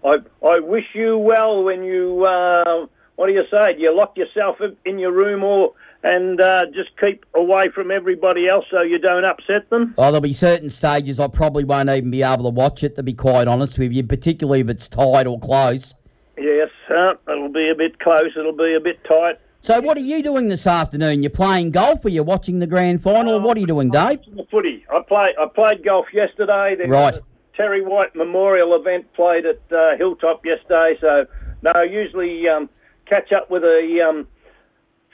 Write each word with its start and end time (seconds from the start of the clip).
I 0.05 0.17
I 0.47 0.59
wish 0.59 0.85
you 0.93 1.17
well 1.17 1.63
when 1.63 1.81
you 1.81 2.23
uh, 2.23 2.85
what 3.15 3.25
do 3.25 3.33
you 3.33 3.45
say? 3.49 3.73
Do 3.73 3.81
you 3.81 3.97
lock 3.97 4.15
yourself 4.15 4.57
in 4.85 4.99
your 4.99 5.11
room 5.11 5.43
or 5.43 5.73
and 6.03 6.39
uh, 6.39 6.65
just 6.67 6.91
keep 6.99 7.25
away 7.33 7.69
from 7.73 7.89
everybody 7.89 8.47
else 8.47 8.65
so 8.69 8.83
you 8.83 8.99
don't 8.99 9.25
upset 9.25 9.67
them? 9.71 9.95
Oh, 9.97 10.03
there'll 10.03 10.21
be 10.21 10.31
certain 10.31 10.69
stages 10.69 11.19
I 11.19 11.29
probably 11.29 11.63
won't 11.63 11.89
even 11.89 12.11
be 12.11 12.21
able 12.21 12.43
to 12.43 12.51
watch 12.51 12.83
it. 12.83 12.95
To 12.97 13.01
be 13.01 13.13
quite 13.13 13.47
honest 13.47 13.79
with 13.79 13.91
you, 13.91 14.03
particularly 14.03 14.59
if 14.59 14.69
it's 14.69 14.87
tight 14.87 15.25
or 15.25 15.39
close. 15.39 15.95
Yes, 16.37 16.69
uh, 16.95 17.15
it'll 17.27 17.49
be 17.49 17.71
a 17.71 17.75
bit 17.75 17.97
close. 17.97 18.33
It'll 18.37 18.55
be 18.55 18.75
a 18.75 18.79
bit 18.79 19.03
tight. 19.03 19.39
So, 19.63 19.79
what 19.79 19.95
are 19.95 20.01
you 20.01 20.21
doing 20.21 20.49
this 20.49 20.67
afternoon? 20.67 21.23
You're 21.23 21.29
playing 21.29 21.71
golf, 21.71 22.03
or 22.03 22.09
you're 22.09 22.25
watching 22.25 22.59
the 22.59 22.67
grand 22.67 23.01
final? 23.01 23.39
what 23.39 23.55
are 23.55 23.61
you 23.61 23.65
doing, 23.65 23.89
Dave? 23.89 24.19
The 24.35 24.45
footy. 24.51 24.85
I 24.93 24.99
play. 25.07 25.33
I 25.39 25.45
played 25.47 25.85
golf 25.85 26.07
yesterday. 26.11 26.75
There 26.77 26.89
right. 26.89 27.17
Terry 27.55 27.81
White 27.81 28.13
Memorial 28.13 28.75
event 28.75 29.13
played 29.13 29.45
at 29.45 29.61
uh, 29.71 29.95
Hilltop 29.95 30.45
yesterday. 30.45 30.97
So, 30.99 31.27
no, 31.61 31.81
usually 31.81 32.45
um, 32.49 32.69
catch 33.05 33.31
up 33.31 33.49
with 33.49 33.63
a 33.63 34.05
um, 34.05 34.27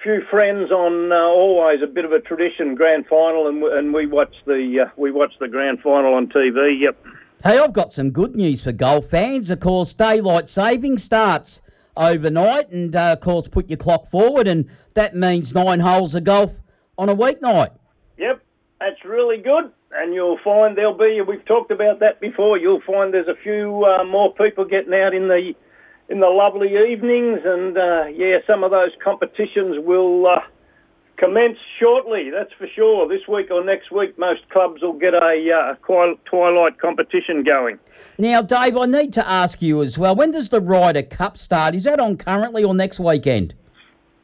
few 0.01 0.23
friends 0.31 0.71
on 0.71 1.11
uh, 1.11 1.15
always 1.15 1.83
a 1.83 1.87
bit 1.87 2.03
of 2.03 2.11
a 2.11 2.19
tradition 2.19 2.73
grand 2.73 3.05
final, 3.05 3.47
and, 3.47 3.61
and 3.61 3.93
we 3.93 4.07
watch 4.07 4.33
the 4.47 4.87
uh, 4.87 4.89
we 4.97 5.11
watch 5.11 5.33
the 5.39 5.47
grand 5.47 5.81
final 5.81 6.15
on 6.15 6.25
TV. 6.25 6.79
Yep. 6.79 7.05
Hey, 7.43 7.59
I've 7.59 7.73
got 7.73 7.93
some 7.93 8.09
good 8.09 8.35
news 8.35 8.63
for 8.63 8.71
golf 8.71 9.11
fans. 9.11 9.51
Of 9.51 9.59
course, 9.59 9.93
daylight 9.93 10.49
saving 10.49 10.97
starts 10.97 11.61
overnight, 11.99 12.71
and 12.71 12.95
uh, 12.95 13.13
of 13.13 13.19
course, 13.19 13.47
put 13.47 13.69
your 13.69 13.77
clock 13.77 14.07
forward, 14.07 14.47
and 14.47 14.67
that 14.95 15.15
means 15.15 15.53
nine 15.53 15.81
holes 15.81 16.15
of 16.15 16.23
golf 16.23 16.59
on 16.97 17.09
a 17.09 17.15
weeknight. 17.15 17.71
Yep, 18.17 18.41
that's 18.79 19.05
really 19.05 19.37
good, 19.37 19.71
and 19.91 20.13
you'll 20.13 20.39
find 20.43 20.77
there'll 20.77 20.97
be. 20.97 21.21
We've 21.21 21.45
talked 21.45 21.71
about 21.71 21.99
that 21.99 22.19
before. 22.19 22.57
You'll 22.57 22.81
find 22.81 23.13
there's 23.13 23.27
a 23.27 23.39
few 23.43 23.85
uh, 23.85 24.03
more 24.05 24.33
people 24.33 24.65
getting 24.65 24.93
out 24.93 25.13
in 25.13 25.27
the 25.27 25.53
in 26.09 26.19
the 26.21 26.27
lovely 26.27 26.69
evenings, 26.69 27.41
and 27.45 27.77
uh, 27.77 28.05
yeah, 28.05 28.37
some 28.47 28.63
of 28.63 28.71
those 28.71 28.91
competitions 29.03 29.77
will 29.85 30.25
uh, 30.25 30.39
commence 31.19 31.57
shortly. 31.79 32.29
That's 32.29 32.51
for 32.57 32.67
sure. 32.75 33.07
This 33.07 33.27
week 33.27 33.51
or 33.51 33.63
next 33.63 33.91
week, 33.91 34.17
most 34.17 34.47
clubs 34.49 34.81
will 34.81 34.93
get 34.93 35.13
a 35.13 35.75
uh, 35.81 36.15
twilight 36.25 36.79
competition 36.79 37.43
going. 37.43 37.77
Now, 38.17 38.41
Dave, 38.41 38.75
I 38.75 38.85
need 38.85 39.13
to 39.13 39.27
ask 39.27 39.61
you 39.61 39.81
as 39.81 39.97
well. 39.97 40.15
When 40.15 40.31
does 40.31 40.49
the 40.49 40.59
Ryder 40.59 41.03
Cup 41.03 41.37
start? 41.37 41.75
Is 41.75 41.83
that 41.83 41.99
on 41.99 42.17
currently 42.17 42.63
or 42.63 42.73
next 42.73 42.99
weekend? 42.99 43.53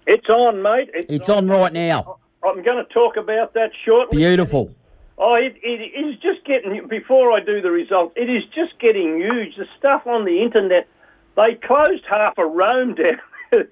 It's 0.07 0.27
on, 0.29 0.61
mate. 0.61 0.89
It's, 0.93 1.07
it's 1.09 1.29
on, 1.29 1.49
on 1.49 1.57
right 1.57 1.73
now. 1.73 2.17
I'm 2.43 2.63
going 2.63 2.83
to 2.83 2.93
talk 2.93 3.17
about 3.17 3.53
that 3.53 3.71
shortly. 3.85 4.17
Beautiful. 4.17 4.73
Oh, 5.17 5.35
it, 5.35 5.55
it 5.63 5.97
is 5.97 6.15
just 6.21 6.45
getting. 6.45 6.87
Before 6.87 7.31
I 7.31 7.39
do 7.39 7.61
the 7.61 7.71
results, 7.71 8.13
it 8.15 8.29
is 8.29 8.43
just 8.53 8.79
getting 8.79 9.17
huge. 9.17 9.55
The 9.55 9.65
stuff 9.77 10.05
on 10.05 10.25
the 10.25 10.41
internet 10.41 10.87
they 11.35 11.55
closed 11.55 12.03
half 12.09 12.37
of 12.37 12.51
Rome 12.51 12.95
down 12.95 13.19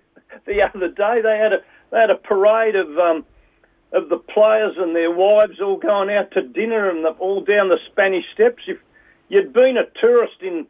the 0.45 0.61
other 0.61 0.89
day. 0.89 1.21
They 1.21 1.37
had 1.37 1.53
a 1.53 1.61
they 1.93 1.99
had 1.99 2.09
a 2.09 2.15
parade 2.15 2.75
of 2.75 2.97
um, 2.97 3.25
of 3.91 4.09
the 4.09 4.17
players 4.17 4.73
and 4.77 4.95
their 4.95 5.11
wives 5.11 5.61
all 5.61 5.77
going 5.77 6.09
out 6.09 6.31
to 6.31 6.41
dinner 6.41 6.89
and 6.89 7.05
the, 7.05 7.09
all 7.09 7.41
down 7.41 7.69
the 7.69 7.77
Spanish 7.91 8.25
Steps. 8.33 8.63
If 8.67 8.79
you'd 9.29 9.53
been 9.53 9.77
a 9.77 9.85
tourist 10.01 10.41
in 10.41 10.65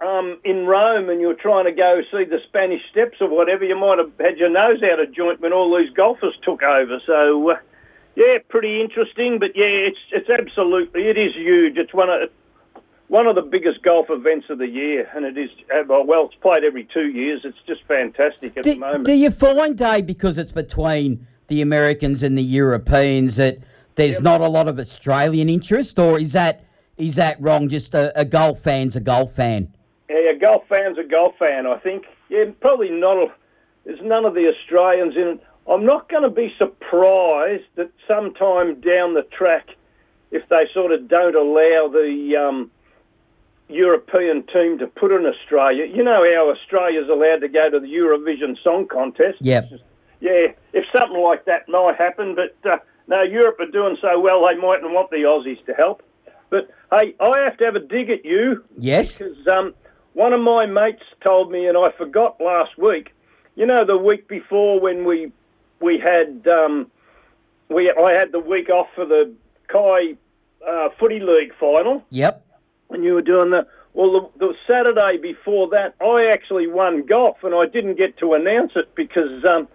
um, 0.00 0.38
in 0.44 0.64
Rome 0.64 1.10
and 1.10 1.20
you 1.20 1.26
were 1.26 1.34
trying 1.34 1.64
to 1.64 1.72
go 1.72 2.02
see 2.12 2.24
the 2.24 2.38
Spanish 2.46 2.82
Steps 2.90 3.16
or 3.20 3.28
whatever, 3.28 3.64
you 3.64 3.76
might 3.76 3.98
have 3.98 4.12
had 4.20 4.38
your 4.38 4.48
nose 4.48 4.80
out 4.84 5.00
of 5.00 5.12
joint 5.12 5.40
when 5.40 5.52
all 5.52 5.76
these 5.76 5.90
golfers 5.90 6.38
took 6.42 6.62
over. 6.62 7.00
So. 7.04 7.50
Uh, 7.50 7.56
yeah, 8.16 8.38
pretty 8.48 8.80
interesting, 8.80 9.40
but 9.40 9.56
yeah, 9.56 9.90
it's 9.90 9.98
it's 10.12 10.30
absolutely 10.30 11.08
it 11.08 11.18
is 11.18 11.34
huge. 11.34 11.76
It's 11.76 11.92
one 11.92 12.08
of 12.08 12.30
one 13.08 13.26
of 13.26 13.34
the 13.34 13.42
biggest 13.42 13.82
golf 13.82 14.06
events 14.08 14.46
of 14.48 14.58
the 14.58 14.66
year, 14.66 15.08
and 15.14 15.24
it 15.24 15.36
is 15.36 15.50
uh, 15.74 15.82
well, 15.86 16.26
it's 16.26 16.34
played 16.36 16.64
every 16.64 16.88
two 16.92 17.08
years. 17.08 17.42
It's 17.44 17.58
just 17.66 17.82
fantastic 17.86 18.56
at 18.56 18.64
do, 18.64 18.74
the 18.74 18.80
moment. 18.80 19.04
Do 19.04 19.12
you 19.12 19.30
find, 19.30 19.76
Dave, 19.76 20.06
because 20.06 20.38
it's 20.38 20.52
between 20.52 21.26
the 21.48 21.60
Americans 21.60 22.22
and 22.22 22.36
the 22.38 22.42
Europeans, 22.42 23.36
that 23.36 23.58
there's 23.96 24.20
not 24.20 24.40
a 24.40 24.48
lot 24.48 24.68
of 24.68 24.78
Australian 24.78 25.48
interest, 25.48 25.98
or 25.98 26.18
is 26.18 26.32
that 26.32 26.64
is 26.96 27.16
that 27.16 27.40
wrong? 27.40 27.68
Just 27.68 27.94
a, 27.94 28.18
a 28.18 28.24
golf 28.24 28.60
fan's 28.60 28.96
a 28.96 29.00
golf 29.00 29.32
fan. 29.32 29.74
Yeah, 30.08 30.30
a 30.30 30.38
golf 30.38 30.64
fan's 30.68 30.98
a 30.98 31.04
golf 31.04 31.36
fan. 31.38 31.66
I 31.66 31.78
think. 31.78 32.04
Yeah, 32.28 32.44
probably 32.60 32.90
not. 32.90 33.16
A, 33.18 33.26
there's 33.84 34.00
none 34.02 34.24
of 34.24 34.34
the 34.34 34.48
Australians 34.48 35.14
in 35.16 35.28
it. 35.28 35.40
I'm 35.66 35.84
not 35.84 36.10
going 36.10 36.22
to 36.22 36.30
be 36.30 36.52
surprised 36.58 37.64
that 37.76 37.90
sometime 38.06 38.80
down 38.80 39.14
the 39.14 39.26
track, 39.32 39.68
if 40.30 40.46
they 40.48 40.68
sort 40.74 40.92
of 40.92 41.08
don't 41.08 41.34
allow 41.34 41.88
the 41.88 42.36
um, 42.36 42.70
European 43.68 44.44
team 44.52 44.78
to 44.78 44.86
put 44.86 45.12
in 45.12 45.26
Australia. 45.26 45.86
You 45.86 46.02
know 46.04 46.24
how 46.34 46.50
Australia's 46.50 47.08
allowed 47.08 47.40
to 47.40 47.48
go 47.48 47.70
to 47.70 47.80
the 47.80 47.86
Eurovision 47.86 48.62
Song 48.62 48.86
Contest. 48.86 49.38
Yep. 49.40 49.70
Yeah, 50.20 50.48
if 50.72 50.84
something 50.94 51.20
like 51.20 51.44
that 51.46 51.68
might 51.68 51.96
happen, 51.96 52.34
but 52.34 52.56
uh, 52.70 52.78
no, 53.08 53.22
Europe 53.22 53.60
are 53.60 53.70
doing 53.70 53.96
so 54.00 54.20
well 54.20 54.46
they 54.46 54.56
mightn't 54.56 54.90
want 54.92 55.10
the 55.10 55.18
Aussies 55.18 55.64
to 55.66 55.74
help. 55.74 56.02
But 56.50 56.70
hey, 56.92 57.14
I 57.20 57.40
have 57.40 57.56
to 57.58 57.64
have 57.64 57.76
a 57.76 57.80
dig 57.80 58.10
at 58.10 58.24
you. 58.24 58.64
Yes. 58.78 59.18
Because 59.18 59.46
um, 59.48 59.74
one 60.12 60.32
of 60.32 60.40
my 60.40 60.66
mates 60.66 61.02
told 61.22 61.50
me, 61.50 61.66
and 61.66 61.76
I 61.76 61.90
forgot 61.92 62.40
last 62.40 62.78
week. 62.78 63.14
You 63.56 63.66
know, 63.66 63.84
the 63.84 63.96
week 63.96 64.28
before 64.28 64.80
when 64.80 65.04
we 65.04 65.32
we 65.80 65.98
had 65.98 66.46
um, 66.48 66.90
we 67.68 67.90
I 67.90 68.12
had 68.12 68.32
the 68.32 68.40
week 68.40 68.68
off 68.68 68.88
for 68.94 69.04
the 69.04 69.32
Kai 69.68 70.16
uh, 70.66 70.88
Footy 70.98 71.20
League 71.20 71.52
final. 71.58 72.04
Yep 72.10 72.43
when 72.94 73.02
you 73.02 73.14
were 73.14 73.22
doing 73.22 73.50
the 73.50 73.66
well, 73.92 74.30
the, 74.38 74.46
the 74.46 74.54
Saturday 74.68 75.18
before 75.20 75.68
that, 75.70 75.94
I 76.00 76.30
actually 76.32 76.68
won 76.68 77.06
golf, 77.06 77.38
and 77.42 77.54
I 77.54 77.66
didn't 77.66 77.96
get 77.96 78.16
to 78.18 78.34
announce 78.34 78.72
it 78.74 78.92
because, 78.96 79.44
um, 79.44 79.68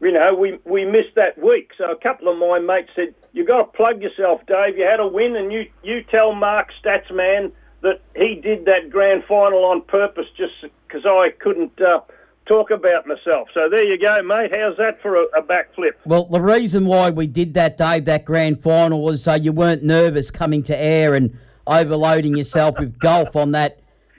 you 0.00 0.12
know, 0.12 0.32
we 0.34 0.58
we 0.64 0.84
missed 0.84 1.16
that 1.16 1.42
week. 1.42 1.70
So 1.76 1.90
a 1.90 1.96
couple 1.96 2.28
of 2.28 2.38
my 2.38 2.60
mates 2.60 2.90
said, 2.94 3.14
"You 3.32 3.44
got 3.44 3.58
to 3.58 3.76
plug 3.76 4.00
yourself, 4.00 4.42
Dave. 4.46 4.78
You 4.78 4.84
had 4.84 5.00
a 5.00 5.08
win, 5.08 5.34
and 5.34 5.52
you 5.52 5.68
you 5.82 6.04
tell 6.04 6.34
Mark 6.34 6.68
Statsman 6.84 7.50
that 7.82 8.00
he 8.14 8.36
did 8.36 8.64
that 8.66 8.90
grand 8.90 9.24
final 9.24 9.64
on 9.64 9.82
purpose 9.82 10.26
just 10.36 10.54
because 10.86 11.04
I 11.04 11.30
couldn't." 11.40 11.80
Uh, 11.80 12.00
talk 12.44 12.72
about 12.72 13.06
myself. 13.06 13.48
So 13.54 13.68
there 13.70 13.84
you 13.84 13.96
go, 13.96 14.20
mate. 14.20 14.50
How's 14.52 14.76
that 14.76 15.00
for 15.00 15.14
a, 15.14 15.22
a 15.38 15.42
backflip? 15.42 15.92
Well, 16.04 16.24
the 16.24 16.40
reason 16.40 16.86
why 16.86 17.08
we 17.08 17.28
did 17.28 17.54
that, 17.54 17.78
Dave, 17.78 18.04
that 18.06 18.24
grand 18.24 18.60
final 18.60 19.00
was 19.00 19.22
so 19.22 19.34
you 19.34 19.52
weren't 19.52 19.84
nervous 19.84 20.32
coming 20.32 20.64
to 20.64 20.76
air 20.76 21.14
and 21.14 21.38
overloading 21.66 22.36
yourself 22.36 22.78
with 22.78 22.98
golf 22.98 23.36
on 23.36 23.52
that 23.52 23.78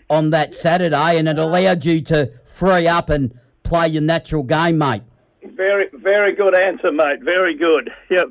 on 0.10 0.30
that 0.30 0.54
Saturday, 0.54 1.18
and 1.18 1.28
it 1.28 1.38
allowed 1.38 1.86
you 1.86 2.02
to 2.02 2.32
free 2.46 2.88
up 2.88 3.10
and 3.10 3.38
play 3.64 3.88
your 3.88 4.02
natural 4.02 4.44
game, 4.44 4.78
mate. 4.78 5.02
Very, 5.44 5.88
very 5.94 6.36
good 6.36 6.56
answer, 6.56 6.92
mate. 6.92 7.22
Very 7.24 7.56
good. 7.56 7.92
Yep. 8.10 8.28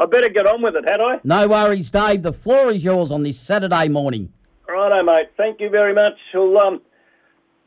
I 0.00 0.06
better 0.06 0.28
get 0.28 0.46
on 0.46 0.62
with 0.62 0.76
it, 0.76 0.88
had 0.88 1.00
I? 1.00 1.18
No 1.24 1.48
worries, 1.48 1.90
Dave. 1.90 2.22
The 2.22 2.32
floor 2.32 2.70
is 2.70 2.84
yours 2.84 3.10
on 3.10 3.24
this 3.24 3.38
Saturday 3.38 3.88
morning. 3.88 4.32
Righto, 4.68 5.02
mate. 5.02 5.30
Thank 5.36 5.60
you 5.60 5.70
very 5.70 5.92
much. 5.92 6.12
Well, 6.32 6.56
um, 6.58 6.80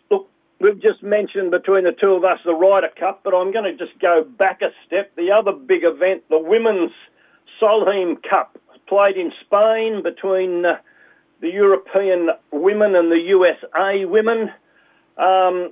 look, 0.10 0.30
we've 0.62 0.82
just 0.82 1.04
mentioned 1.04 1.52
between 1.52 1.84
the 1.84 1.92
two 1.92 2.14
of 2.14 2.24
us 2.24 2.40
the 2.46 2.54
Ryder 2.54 2.92
Cup, 2.98 3.22
but 3.26 3.34
I'm 3.34 3.52
going 3.52 3.66
to 3.66 3.76
just 3.76 4.00
go 4.00 4.24
back 4.24 4.62
a 4.62 4.70
step. 4.88 5.14
The 5.18 5.32
other 5.32 5.52
big 5.52 5.84
event, 5.84 6.24
the 6.30 6.40
Women's 6.40 6.92
Solheim 7.62 8.16
Cup 8.24 8.58
played 8.92 9.16
in 9.16 9.32
Spain 9.46 10.04
between 10.04 10.66
uh, 10.66 10.78
the 11.40 11.50
European 11.50 12.30
women 12.52 12.94
and 12.94 13.10
the 13.10 13.20
USA 13.20 14.04
women. 14.04 14.52
Um, 15.18 15.72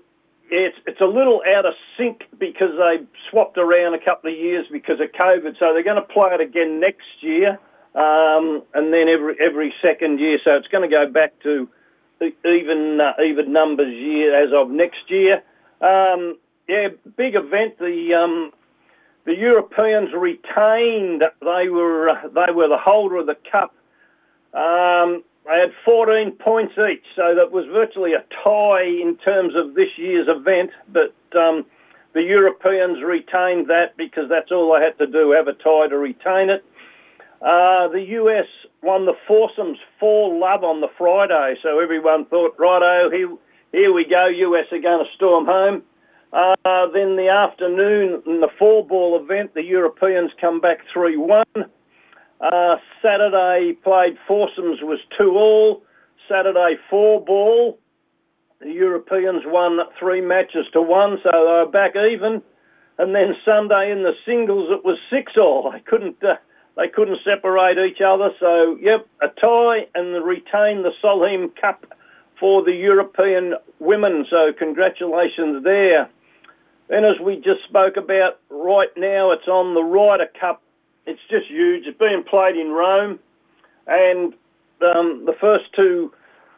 it's 0.50 0.78
it's 0.88 1.02
a 1.02 1.06
little 1.06 1.42
out 1.54 1.66
of 1.66 1.74
sync 1.98 2.24
because 2.40 2.72
they 2.78 3.06
swapped 3.30 3.58
around 3.58 3.94
a 3.94 4.00
couple 4.00 4.32
of 4.32 4.38
years 4.38 4.66
because 4.72 5.02
of 5.02 5.12
COVID. 5.12 5.60
So 5.60 5.74
they're 5.74 5.84
going 5.84 6.02
to 6.02 6.14
play 6.14 6.30
it 6.32 6.40
again 6.40 6.80
next 6.80 7.12
year, 7.20 7.60
um, 7.94 8.64
and 8.74 8.94
then 8.94 9.10
every 9.10 9.36
every 9.38 9.74
second 9.82 10.20
year. 10.20 10.40
So 10.46 10.56
it's 10.56 10.70
going 10.70 10.90
to 10.90 10.96
go 10.96 11.06
back 11.12 11.34
to 11.44 11.68
even 12.46 13.02
uh, 13.02 13.22
even 13.22 13.52
numbers 13.52 13.94
year 13.94 14.34
as 14.34 14.54
of 14.54 14.70
next 14.72 15.10
year. 15.10 15.44
Um, 15.82 16.38
yeah, 16.70 16.88
big 17.18 17.36
event. 17.36 17.80
The 17.80 18.14
um, 18.14 18.54
the 19.26 19.36
Europeans 19.36 20.10
retained. 20.14 21.24
They 21.42 21.70
were 21.70 22.12
they 22.34 22.52
were 22.52 22.68
the 22.68 22.78
holder 22.78 23.18
of 23.18 23.28
the 23.28 23.38
cup. 23.52 23.76
Um, 24.54 25.24
they 25.46 25.60
had 25.60 25.74
14 25.84 26.32
points 26.34 26.74
each, 26.78 27.04
so 27.16 27.36
that 27.36 27.52
was 27.52 27.66
virtually 27.68 28.14
a 28.14 28.24
tie 28.44 28.84
in 28.84 29.18
terms 29.18 29.56
of 29.56 29.74
this 29.74 29.90
year's 29.98 30.28
event. 30.28 30.72
But 30.88 31.14
um, 31.36 31.66
the 32.14 32.22
Europeans 32.22 33.02
retained 33.04 33.68
that 33.68 33.98
because 33.98 34.30
that's 34.30 34.52
all 34.52 34.74
they 34.74 34.84
had 34.84 34.98
to 35.00 35.08
do, 35.08 35.32
have 35.32 35.48
a 35.48 35.54
tie 35.54 35.88
to 35.88 35.98
retain 35.98 36.50
it. 36.50 36.64
Uh, 37.42 37.88
the 37.88 38.02
US 38.02 38.48
won 38.84 39.06
the 39.06 39.16
foursomes 39.28 39.78
for 40.00 40.38
love 40.38 40.64
on 40.64 40.82
the 40.82 40.90
Friday, 40.98 41.56
so 41.64 41.80
everyone 41.80 42.26
thought, 42.26 42.56
righto, 42.60 43.10
here, 43.10 43.30
here 43.72 43.94
we 43.94 44.06
go, 44.06 44.28
US 44.28 44.66
are 44.72 44.82
going 44.82 45.06
to 45.06 45.12
storm 45.16 45.46
home. 45.46 45.84
Uh, 46.32 46.56
then 46.94 47.16
the 47.16 47.30
afternoon 47.30 48.22
in 48.26 48.42
the 48.42 48.50
four 48.58 48.86
ball 48.86 49.20
event, 49.20 49.54
the 49.54 49.64
Europeans 49.64 50.32
come 50.40 50.62
back 50.62 50.80
3 50.94 51.18
1. 51.18 51.46
Uh, 52.42 52.76
Saturday 53.02 53.74
played 53.84 54.18
foursomes 54.28 54.80
was 54.82 55.00
2 55.18 55.32
all. 55.32 55.84
Saturday 56.30 56.78
four 56.90 57.24
ball. 57.26 57.80
The 58.62 58.72
Europeans 58.72 59.44
won 59.46 59.80
three 59.98 60.22
matches 60.22 60.68
to 60.74 60.82
one, 60.82 61.18
so 61.24 61.32
they 61.32 61.40
were 61.40 61.72
back 61.72 61.96
even. 61.96 62.42
And 62.98 63.16
then 63.16 63.36
Sunday 63.50 63.92
in 63.92 64.04
the 64.04 64.14
singles, 64.26 64.70
it 64.72 64.86
was 64.86 64.98
six 65.10 65.34
all. 65.38 65.72
They 65.72 65.80
couldn't 65.80 66.24
uh, 66.24 66.36
they 66.78 66.88
couldn't 66.88 67.20
separate 67.24 67.78
each 67.78 68.02
other. 68.06 68.30
So 68.40 68.78
yep, 68.80 69.08
a 69.22 69.28
tie 69.28 69.88
and 69.96 70.24
retain 70.24 70.84
the 70.84 70.92
Solheim 71.04 71.50
Cup 71.60 71.86
for 72.40 72.64
the 72.64 72.74
European 72.74 73.56
women. 73.80 74.26
So 74.30 74.52
congratulations 74.58 75.64
there. 75.64 76.10
Then, 76.90 77.06
as 77.06 77.20
we 77.24 77.36
just 77.36 77.64
spoke 77.68 77.98
about, 77.98 78.40
right 78.50 78.90
now 78.98 79.32
it's 79.32 79.48
on 79.48 79.76
the 79.76 79.84
Ryder 79.84 80.28
Cup. 80.40 80.62
It's 81.06 81.22
just 81.30 81.48
huge. 81.48 81.86
It's 81.86 81.98
being 81.98 82.24
played 82.24 82.58
in 82.58 82.72
Rome, 82.72 83.20
and 83.86 84.34
um, 84.82 85.26
the 85.26 85.36
first 85.40 85.66
two 85.76 86.12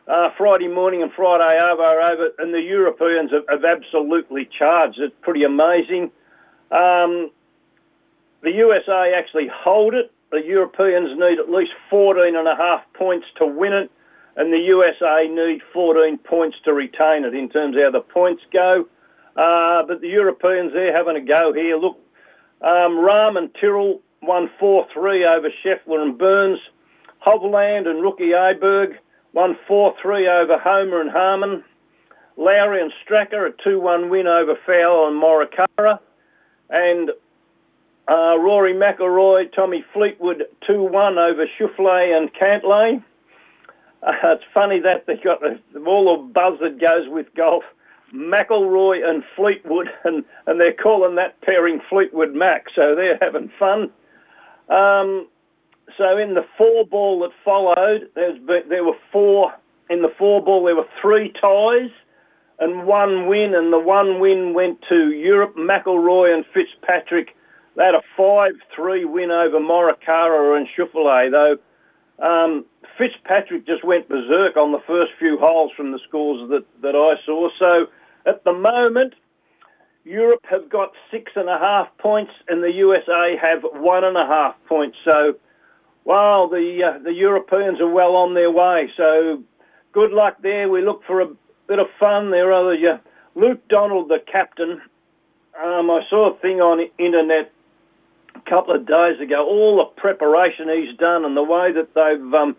uh, 0.07 0.29
Friday 0.37 0.69
morning 0.69 1.01
and 1.01 1.11
Friday 1.11 1.59
over 1.61 1.83
are 1.83 2.01
over, 2.13 2.29
and 2.39 2.53
the 2.53 2.61
Europeans 2.61 3.31
have, 3.31 3.43
have 3.49 3.65
absolutely 3.65 4.49
charged. 4.57 4.99
It's 4.99 5.13
pretty 5.21 5.43
amazing. 5.43 6.11
Um, 6.71 7.29
the 8.41 8.51
USA 8.51 9.13
actually 9.15 9.49
hold 9.53 9.93
it. 9.93 10.11
The 10.31 10.41
Europeans 10.45 11.09
need 11.19 11.39
at 11.39 11.49
least 11.49 11.71
14 11.89 12.37
and 12.37 12.47
a 12.47 12.55
half 12.55 12.81
points 12.93 13.27
to 13.37 13.45
win 13.45 13.73
it, 13.73 13.91
and 14.37 14.51
the 14.51 14.59
USA 14.59 15.27
need 15.27 15.61
14 15.73 16.17
points 16.19 16.57
to 16.63 16.73
retain 16.73 17.25
it 17.25 17.35
in 17.35 17.49
terms 17.49 17.75
of 17.75 17.83
how 17.83 17.91
the 17.91 17.99
points 17.99 18.43
go. 18.53 18.87
Uh, 19.35 19.83
but 19.83 20.01
the 20.01 20.07
Europeans, 20.07 20.73
they're 20.73 20.95
having 20.95 21.15
a 21.15 21.21
go 21.21 21.53
here. 21.53 21.77
Look, 21.77 21.97
um, 22.61 22.97
Rahm 22.97 23.37
and 23.37 23.53
Tyrrell 23.59 24.01
won 24.21 24.49
4-3 24.61 25.37
over 25.37 25.49
Scheffler 25.63 26.01
and 26.01 26.17
Burns. 26.17 26.59
Hovland 27.25 27.87
and 27.87 28.01
Rookie 28.01 28.29
Aberg 28.29 28.97
won 29.33 29.57
4-3 29.69 30.43
over 30.43 30.57
Homa 30.57 30.99
and 30.99 31.09
Harman. 31.09 31.63
Lowry 32.37 32.81
and 32.81 32.91
Straka, 33.05 33.49
a 33.49 33.67
2-1 33.67 34.09
win 34.09 34.27
over 34.27 34.55
Fowler 34.65 35.09
and 35.09 35.21
Morikawa. 35.21 35.99
And 36.69 37.11
uh, 38.07 38.37
Rory 38.37 38.73
McIlroy, 38.73 39.53
Tommy 39.53 39.83
Fleetwood, 39.93 40.43
2-1 40.67 41.17
over 41.17 41.45
Schauffele 41.57 42.17
and 42.17 42.33
Cantlay. 42.33 43.03
Uh, 44.01 44.11
it's 44.23 44.43
funny 44.53 44.79
that 44.81 45.05
they've 45.05 45.23
got 45.23 45.39
the, 45.41 45.59
all 45.85 46.17
the 46.17 46.33
buzz 46.33 46.59
that 46.61 46.79
goes 46.79 47.07
with 47.07 47.33
golf. 47.35 47.63
McIlroy 48.13 49.07
and 49.07 49.23
Fleetwood, 49.35 49.87
and, 50.03 50.23
and 50.47 50.59
they're 50.59 50.73
calling 50.73 51.15
that 51.15 51.41
pairing 51.41 51.81
Fleetwood 51.89 52.33
Mac, 52.33 52.65
so 52.75 52.95
they're 52.95 53.17
having 53.21 53.51
fun. 53.57 53.91
Um, 54.69 55.27
so 55.97 56.17
in 56.17 56.33
the 56.33 56.45
four 56.57 56.85
ball 56.85 57.19
that 57.21 57.31
followed, 57.43 58.09
been, 58.15 58.69
there 58.69 58.83
were 58.83 58.97
four 59.11 59.53
in 59.89 60.01
the 60.01 60.11
four 60.17 60.41
ball. 60.41 60.63
There 60.65 60.75
were 60.75 60.87
three 61.01 61.33
ties 61.39 61.91
and 62.59 62.85
one 62.85 63.27
win, 63.27 63.53
and 63.55 63.73
the 63.73 63.79
one 63.79 64.19
win 64.19 64.53
went 64.53 64.81
to 64.87 65.11
Europe. 65.11 65.55
McIlroy 65.55 66.33
and 66.33 66.45
Fitzpatrick. 66.53 67.35
They 67.75 67.83
had 67.83 67.95
a 67.95 68.03
five-three 68.15 69.05
win 69.05 69.31
over 69.31 69.59
Morikawa 69.59 70.57
and 70.57 70.67
Schauffele, 70.67 71.31
though. 71.31 71.57
Um, 72.23 72.65
Fitzpatrick 72.97 73.65
just 73.65 73.83
went 73.83 74.07
berserk 74.07 74.57
on 74.57 74.71
the 74.71 74.81
first 74.85 75.11
few 75.17 75.37
holes 75.39 75.71
from 75.75 75.91
the 75.91 75.99
scores 76.07 76.49
that, 76.51 76.65
that 76.81 76.95
I 76.95 77.15
saw. 77.25 77.49
So 77.57 77.87
at 78.25 78.43
the 78.43 78.53
moment, 78.53 79.13
Europe 80.03 80.45
have 80.49 80.69
got 80.69 80.91
six 81.11 81.31
and 81.35 81.49
a 81.49 81.57
half 81.57 81.87
points, 81.97 82.31
and 82.47 82.63
the 82.63 82.71
USA 82.71 83.35
have 83.41 83.63
one 83.63 84.03
and 84.03 84.17
a 84.17 84.25
half 84.25 84.55
points. 84.67 84.97
So, 85.05 85.35
while 86.03 86.49
the 86.49 86.79
uh, 86.83 87.03
the 87.03 87.13
Europeans 87.13 87.79
are 87.79 87.89
well 87.89 88.15
on 88.15 88.33
their 88.33 88.51
way. 88.51 88.89
So, 88.97 89.43
good 89.91 90.11
luck 90.11 90.37
there. 90.41 90.69
We 90.69 90.83
look 90.83 91.03
for 91.05 91.21
a 91.21 91.27
bit 91.67 91.79
of 91.79 91.87
fun 91.99 92.31
there. 92.31 92.51
Other 92.51 92.73
uh, 92.73 92.97
Luke 93.35 93.67
Donald, 93.67 94.09
the 94.09 94.19
captain. 94.31 94.81
Um, 95.63 95.91
I 95.91 96.01
saw 96.09 96.33
a 96.33 96.39
thing 96.39 96.61
on 96.61 96.77
the 96.79 97.03
internet 97.03 97.51
a 98.35 98.49
couple 98.49 98.75
of 98.75 98.87
days 98.87 99.19
ago. 99.21 99.45
All 99.45 99.77
the 99.77 100.01
preparation 100.01 100.69
he's 100.69 100.97
done 100.97 101.25
and 101.25 101.35
the 101.35 101.43
way 101.43 101.71
that 101.73 101.93
they've 101.93 102.33
um, 102.33 102.55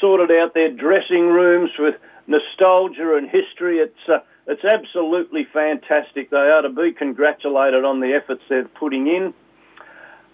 sorted 0.00 0.30
out 0.30 0.54
their 0.54 0.70
dressing 0.70 1.28
rooms 1.28 1.70
with 1.78 1.94
nostalgia 2.26 3.16
and 3.16 3.28
history. 3.28 3.78
It's 3.78 4.08
uh, 4.08 4.18
it's 4.46 4.64
absolutely 4.64 5.46
fantastic. 5.52 6.30
They 6.30 6.36
are 6.36 6.62
to 6.62 6.68
be 6.68 6.92
congratulated 6.92 7.84
on 7.84 8.00
the 8.00 8.12
efforts 8.20 8.42
they're 8.48 8.68
putting 8.68 9.06
in. 9.06 9.34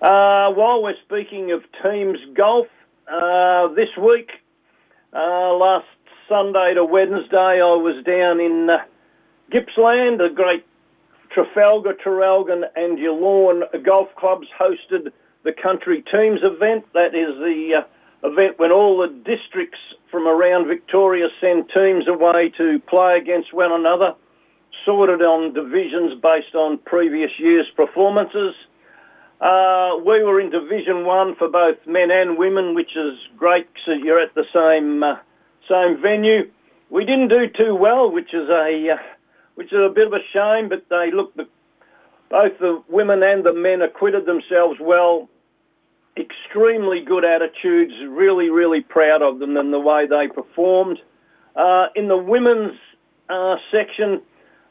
Uh, 0.02 0.50
while 0.52 0.82
we're 0.82 0.94
speaking 1.04 1.52
of 1.52 1.62
teams 1.82 2.18
golf, 2.34 2.66
uh, 3.10 3.68
this 3.74 3.88
week, 4.00 4.30
uh, 5.12 5.52
last 5.54 5.86
Sunday 6.28 6.74
to 6.74 6.84
Wednesday, 6.84 7.60
I 7.60 7.76
was 7.76 8.02
down 8.04 8.40
in 8.40 8.68
uh, 8.70 8.78
Gippsland. 9.50 10.18
The 10.18 10.28
great 10.34 10.64
Trafalgar, 11.32 11.94
Traralgon, 11.94 12.62
and 12.74 12.98
Yallourn 12.98 13.62
golf 13.84 14.08
clubs 14.16 14.46
hosted 14.58 15.12
the 15.44 15.52
country 15.52 16.02
teams 16.10 16.40
event. 16.42 16.86
That 16.94 17.14
is 17.14 17.36
the 17.38 17.82
uh, 17.82 17.82
event 18.22 18.58
when 18.58 18.72
all 18.72 18.98
the 18.98 19.08
districts 19.24 19.78
from 20.10 20.26
around 20.26 20.66
Victoria 20.66 21.28
send 21.40 21.70
teams 21.72 22.06
away 22.08 22.52
to 22.58 22.80
play 22.88 23.16
against 23.16 23.52
one 23.52 23.72
another, 23.72 24.14
sorted 24.84 25.22
on 25.22 25.54
divisions 25.54 26.20
based 26.20 26.54
on 26.54 26.78
previous 26.78 27.30
year's 27.38 27.68
performances. 27.76 28.54
Uh, 29.40 29.96
we 30.04 30.22
were 30.22 30.38
in 30.40 30.50
Division 30.50 31.06
One 31.06 31.34
for 31.36 31.48
both 31.48 31.78
men 31.86 32.10
and 32.10 32.36
women, 32.36 32.74
which 32.74 32.94
is 32.94 33.16
great 33.38 33.66
because 33.72 34.00
you're 34.04 34.20
at 34.20 34.34
the 34.34 34.44
same 34.52 35.02
uh, 35.02 35.16
same 35.68 36.02
venue. 36.02 36.50
We 36.90 37.04
didn't 37.04 37.28
do 37.28 37.46
too 37.48 37.74
well, 37.74 38.10
which 38.10 38.34
is 38.34 38.50
a 38.50 38.90
uh, 38.92 39.02
which 39.54 39.72
is 39.72 39.78
a 39.78 39.88
bit 39.88 40.08
of 40.08 40.12
a 40.12 40.20
shame. 40.34 40.68
But 40.68 40.84
they 40.90 41.10
look 41.10 41.34
the, 41.36 41.48
both 42.28 42.58
the 42.58 42.82
women 42.88 43.22
and 43.22 43.42
the 43.42 43.54
men 43.54 43.80
acquitted 43.80 44.26
themselves 44.26 44.78
well 44.78 45.30
extremely 46.16 47.00
good 47.00 47.24
attitudes, 47.24 47.92
really, 48.08 48.50
really 48.50 48.80
proud 48.80 49.22
of 49.22 49.38
them 49.38 49.56
and 49.56 49.72
the 49.72 49.80
way 49.80 50.06
they 50.06 50.28
performed. 50.28 50.98
Uh, 51.56 51.86
in 51.94 52.08
the 52.08 52.16
women's 52.16 52.78
uh, 53.28 53.56
section, 53.70 54.22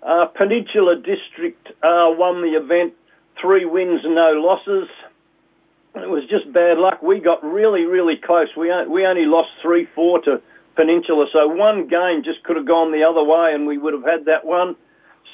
uh, 0.03 0.25
Peninsula 0.25 0.95
District 0.95 1.67
uh, 1.83 2.07
won 2.11 2.41
the 2.41 2.57
event, 2.57 2.93
three 3.41 3.65
wins, 3.65 4.01
and 4.03 4.15
no 4.15 4.31
losses. 4.31 4.89
It 5.95 6.09
was 6.09 6.23
just 6.29 6.51
bad 6.53 6.77
luck. 6.77 7.01
We 7.01 7.19
got 7.19 7.43
really, 7.43 7.83
really 7.83 8.15
close. 8.15 8.47
We, 8.55 8.71
we 8.87 9.05
only 9.05 9.25
lost 9.25 9.49
3 9.61 9.87
4 9.95 10.21
to 10.23 10.41
Peninsula, 10.75 11.25
so 11.33 11.47
one 11.47 11.87
game 11.87 12.23
just 12.23 12.43
could 12.43 12.55
have 12.55 12.67
gone 12.67 12.91
the 12.91 13.03
other 13.03 13.23
way 13.23 13.53
and 13.53 13.67
we 13.67 13.77
would 13.77 13.93
have 13.93 14.05
had 14.05 14.25
that 14.25 14.45
one. 14.45 14.75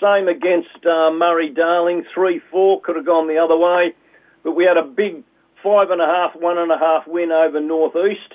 Same 0.01 0.27
against 0.27 0.85
uh, 0.85 1.11
Murray 1.11 1.49
Darling, 1.49 2.05
3 2.13 2.41
4 2.51 2.81
could 2.81 2.95
have 2.95 3.05
gone 3.05 3.27
the 3.27 3.37
other 3.37 3.55
way. 3.55 3.93
But 4.43 4.53
we 4.53 4.65
had 4.65 4.77
a 4.77 4.83
big 4.83 5.23
five 5.65 5.89
and 5.89 5.99
a 5.99 6.05
half, 6.05 6.35
one 6.35 6.59
and 6.59 6.71
a 6.71 6.77
half 6.77 7.07
win 7.07 7.31
over 7.31 7.59
Northeast. 7.59 8.31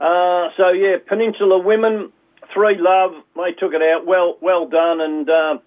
Uh, 0.00 0.48
so 0.56 0.70
yeah, 0.70 0.96
Peninsula 1.06 1.58
women, 1.58 2.12
three 2.52 2.76
love. 2.78 3.12
They 3.36 3.52
took 3.52 3.72
it 3.72 3.80
out. 3.80 4.04
Well, 4.04 4.36
well 4.40 4.66
done. 4.66 5.00
And 5.00 5.30
uh, 5.30 5.58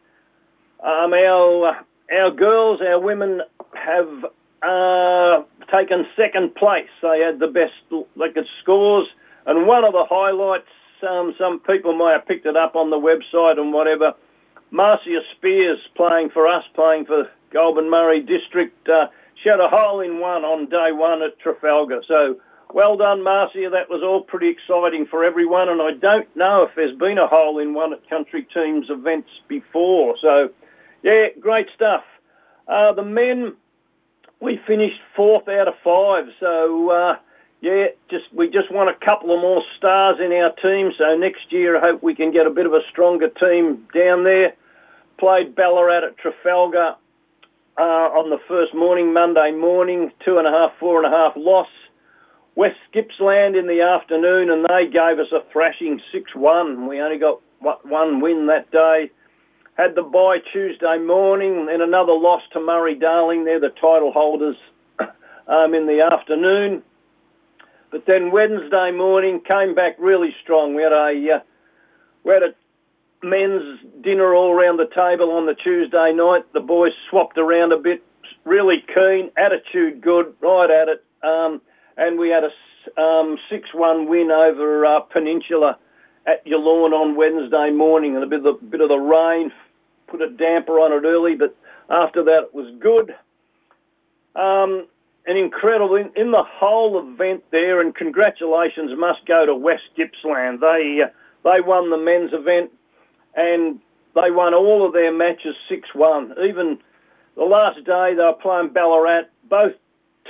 um, 0.83 1.13
our 1.13 1.85
our 2.13 2.31
girls, 2.31 2.81
our 2.81 2.99
women 2.99 3.41
have 3.73 4.25
uh, 4.61 5.43
taken 5.71 6.05
second 6.17 6.55
place. 6.55 6.89
They 7.01 7.21
had 7.21 7.39
the 7.39 7.47
best 7.47 7.73
like 8.17 8.35
scores. 8.61 9.07
And 9.45 9.67
one 9.67 9.85
of 9.85 9.93
the 9.93 10.05
highlights, 10.09 10.67
um, 11.07 11.33
some 11.37 11.59
people 11.61 11.95
might 11.95 12.13
have 12.13 12.27
picked 12.27 12.45
it 12.45 12.57
up 12.57 12.75
on 12.75 12.89
the 12.89 12.97
website 12.97 13.59
and 13.59 13.71
whatever. 13.71 14.13
Marcia 14.71 15.21
Spears 15.37 15.79
playing 15.95 16.31
for 16.31 16.47
us, 16.47 16.65
playing 16.73 17.05
for 17.05 17.29
Goulburn 17.51 17.89
Murray 17.89 18.21
District. 18.21 18.75
Uh, 18.89 19.07
she 19.45 19.49
had 19.51 19.59
a 19.59 19.69
hole 19.69 20.01
in 20.01 20.19
one 20.19 20.43
on 20.43 20.65
day 20.65 20.91
one 20.91 21.21
at 21.21 21.37
Trafalgar. 21.37 22.01
So 22.07 22.37
well 22.73 22.97
done, 22.97 23.21
Marcia. 23.21 23.69
That 23.71 23.91
was 23.91 24.01
all 24.03 24.21
pretty 24.23 24.49
exciting 24.49 25.05
for 25.05 25.23
everyone. 25.23 25.69
And 25.69 25.79
I 25.79 25.91
don't 25.91 26.35
know 26.35 26.63
if 26.63 26.71
there's 26.75 26.97
been 26.97 27.19
a 27.19 27.27
hole 27.27 27.59
in 27.59 27.75
one 27.75 27.93
at 27.93 28.09
country 28.09 28.47
teams 28.51 28.87
events 28.89 29.29
before. 29.47 30.15
So, 30.19 30.49
yeah, 31.03 31.27
great 31.39 31.67
stuff. 31.75 32.03
Uh, 32.67 32.93
the 32.93 33.03
men, 33.03 33.53
we 34.41 34.59
finished 34.65 34.99
fourth 35.15 35.47
out 35.47 35.67
of 35.67 35.75
five. 35.83 36.25
So, 36.39 36.89
uh, 36.89 37.15
yeah, 37.61 37.85
just 38.09 38.25
we 38.33 38.49
just 38.49 38.71
want 38.71 38.89
a 38.89 39.05
couple 39.05 39.31
of 39.31 39.41
more 39.41 39.61
stars 39.77 40.17
in 40.19 40.31
our 40.31 40.53
team. 40.55 40.91
So 40.97 41.15
next 41.15 41.51
year, 41.51 41.77
I 41.77 41.81
hope 41.81 42.01
we 42.01 42.15
can 42.15 42.31
get 42.31 42.47
a 42.47 42.49
bit 42.49 42.65
of 42.65 42.73
a 42.73 42.81
stronger 42.89 43.29
team 43.29 43.87
down 43.93 44.23
there. 44.23 44.55
Played 45.19 45.55
Ballarat 45.55 46.03
at 46.03 46.17
Trafalgar 46.17 46.95
uh, 47.77 48.07
on 48.15 48.29
the 48.29 48.39
first 48.47 48.73
morning, 48.73 49.13
Monday 49.13 49.51
morning, 49.51 50.11
two 50.23 50.37
and 50.37 50.47
a 50.47 50.51
half, 50.51 50.71
four 50.79 51.03
and 51.03 51.13
a 51.13 51.15
half 51.15 51.33
loss. 51.35 51.67
West 52.55 52.79
Gippsland 52.93 53.57
in 53.57 53.67
the 53.67 53.81
afternoon, 53.81 54.49
and 54.49 54.65
they 54.69 54.85
gave 54.85 55.19
us 55.19 55.31
a 55.33 55.43
thrashing 55.51 55.99
6-1. 56.13 56.87
We 56.87 57.01
only 57.01 57.17
got 57.17 57.41
one 57.59 58.21
win 58.21 58.47
that 58.47 58.71
day. 58.71 59.11
Had 59.77 59.95
the 59.95 60.03
bye 60.03 60.37
Tuesday 60.53 60.97
morning, 60.97 61.67
and 61.69 61.81
another 61.81 62.13
loss 62.13 62.41
to 62.53 62.61
Murray 62.61 62.95
Darling. 62.95 63.43
They're 63.43 63.59
the 63.59 63.69
title 63.69 64.13
holders 64.13 64.55
um, 64.99 65.73
in 65.73 65.85
the 65.85 66.07
afternoon. 66.09 66.81
But 67.91 68.05
then 68.05 68.31
Wednesday 68.31 68.91
morning 68.91 69.41
came 69.41 69.75
back 69.75 69.97
really 69.99 70.33
strong. 70.41 70.75
We 70.75 70.83
had 70.83 70.93
a 70.93 71.35
uh, 71.35 71.39
we 72.23 72.33
had 72.33 72.43
a 72.43 72.53
men's 73.25 73.79
dinner 74.01 74.33
all 74.33 74.51
around 74.51 74.77
the 74.77 74.87
table 74.87 75.31
on 75.31 75.45
the 75.45 75.55
Tuesday 75.55 76.13
night. 76.13 76.45
The 76.53 76.59
boys 76.59 76.91
swapped 77.09 77.37
around 77.37 77.73
a 77.73 77.77
bit, 77.77 78.03
really 78.45 78.83
keen, 78.93 79.31
attitude 79.35 80.01
good, 80.01 80.33
right 80.41 80.69
at 80.69 80.87
it. 80.87 81.03
Um, 81.23 81.61
and 81.97 82.19
we 82.19 82.29
had 82.29 82.43
a 82.43 83.01
um, 83.01 83.37
6-1 83.51 84.07
win 84.07 84.31
over 84.31 84.85
uh, 84.85 84.99
Peninsula 85.01 85.77
at 86.25 86.45
Yallourn 86.45 86.93
on 86.93 87.15
Wednesday 87.15 87.71
morning, 87.71 88.15
and 88.15 88.23
a 88.23 88.27
bit 88.27 88.45
of 88.45 88.59
the, 88.59 88.65
bit 88.65 88.81
of 88.81 88.89
the 88.89 88.97
rain 88.97 89.51
put 90.07 90.21
a 90.21 90.29
damper 90.29 90.79
on 90.79 90.91
it 90.91 91.05
early, 91.05 91.35
but 91.35 91.55
after 91.89 92.23
that 92.23 92.43
it 92.43 92.53
was 92.53 92.73
good. 92.79 93.15
Um, 94.35 94.87
an 95.27 95.37
incredible 95.37 95.95
in, 95.95 96.11
in, 96.15 96.31
the 96.31 96.43
whole 96.43 96.99
event 96.99 97.43
there, 97.51 97.81
and 97.81 97.95
congratulations 97.95 98.91
must 98.97 99.25
go 99.25 99.45
to 99.45 99.55
West 99.55 99.83
Gippsland. 99.97 100.59
They 100.59 101.01
uh, 101.03 101.07
they 101.43 101.61
won 101.61 101.89
the 101.89 101.97
men's 101.97 102.33
event, 102.33 102.71
and 103.35 103.79
they 104.15 104.31
won 104.31 104.53
all 104.53 104.85
of 104.85 104.93
their 104.93 105.13
matches 105.13 105.55
six 105.67 105.89
one. 105.93 106.33
Even 106.47 106.79
the 107.35 107.43
last 107.43 107.83
day 107.85 108.13
they 108.15 108.23
were 108.23 108.33
playing 108.33 108.69
Ballarat. 108.69 109.23
Both 109.49 109.73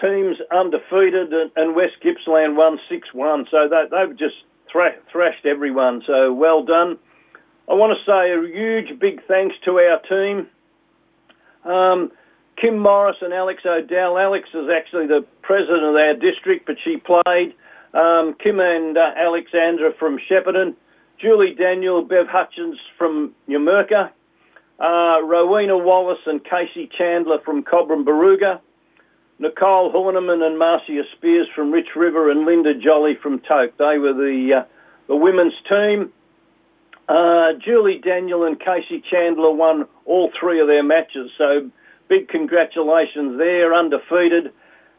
teams 0.02 0.38
undefeated, 0.52 1.32
and, 1.56 1.76
West 1.76 1.96
Gippsland 2.02 2.58
won 2.58 2.80
6 2.90 3.14
1. 3.14 3.48
So 3.50 3.70
they, 3.70 3.86
they've 3.90 4.18
just 4.18 4.36
thra- 4.72 4.98
thrashed 5.12 5.46
everyone. 5.46 6.04
So 6.06 6.34
well 6.34 6.64
done. 6.64 6.98
I 7.70 7.74
want 7.74 7.98
to 7.98 8.06
say 8.06 8.32
a 8.32 8.42
huge 8.42 9.00
big 9.00 9.26
thanks 9.28 9.56
to 9.66 9.80
our 9.80 10.00
team. 10.02 10.48
Um, 11.64 12.12
Kim 12.62 12.78
Morris 12.78 13.18
and 13.22 13.34
Alex 13.34 13.64
O'Dell. 13.66 14.18
Alex 14.18 14.50
is 14.54 14.70
actually 14.70 15.08
the 15.08 15.26
president 15.42 15.84
of 15.84 15.96
our 15.96 16.14
district, 16.14 16.68
but 16.68 16.78
she 16.84 16.98
played. 16.98 17.54
Um, 17.94 18.36
Kim 18.42 18.60
and 18.60 18.98
uh, 18.98 19.12
Alexandra 19.18 19.94
from 19.98 20.20
Shepparton. 20.30 20.76
Julie 21.20 21.56
Daniel, 21.56 22.04
Bev 22.04 22.28
Hutchins 22.28 22.78
from 22.98 23.34
Numurkah. 23.48 24.12
Uh, 24.78 25.24
Rowena 25.24 25.78
Wallace 25.78 26.20
and 26.26 26.44
Casey 26.44 26.90
Chandler 26.98 27.40
from 27.46 27.64
Cobram 27.64 28.04
Barooga. 28.04 28.60
Nicole 29.40 29.92
Horneman 29.92 30.42
and 30.44 30.58
Marcia 30.58 31.04
Spears 31.16 31.48
from 31.56 31.72
Rich 31.72 31.90
River 31.96 32.32
and 32.32 32.46
Linda 32.46 32.74
Jolly 32.74 33.16
from 33.22 33.40
Toke. 33.40 33.78
They 33.78 33.98
were 33.98 34.14
the 34.14 34.62
uh, 34.62 34.66
the 35.08 35.16
women's 35.16 35.54
team. 35.70 36.12
Uh, 37.08 37.54
Julie 37.64 38.00
Daniel 38.04 38.46
and 38.46 38.60
Casey 38.60 39.04
Chandler 39.12 39.52
won 39.52 39.88
all 40.06 40.32
three 40.40 40.60
of 40.60 40.68
their 40.68 40.84
matches, 40.84 41.30
so 41.38 41.70
big 42.08 42.28
congratulations 42.30 43.38
there, 43.38 43.74
undefeated. 43.74 44.52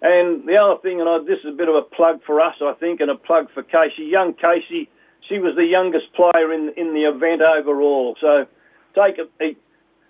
And 0.02 0.46
the 0.46 0.56
other 0.56 0.80
thing, 0.82 1.00
and 1.00 1.08
I, 1.08 1.18
this 1.26 1.40
is 1.40 1.52
a 1.52 1.56
bit 1.56 1.68
of 1.68 1.74
a 1.74 1.82
plug 1.82 2.20
for 2.24 2.40
us, 2.40 2.54
I 2.62 2.74
think, 2.74 3.00
and 3.00 3.10
a 3.10 3.16
plug 3.16 3.50
for 3.52 3.62
Casey. 3.62 4.04
Young 4.04 4.34
Casey, 4.34 4.88
she 5.28 5.38
was 5.38 5.54
the 5.56 5.64
youngest 5.64 6.12
player 6.14 6.52
in 6.52 6.72
in 6.76 6.94
the 6.94 7.04
event 7.04 7.42
overall. 7.42 8.16
So 8.20 8.46
take 8.94 9.18
a, 9.18 9.44
a 9.44 9.56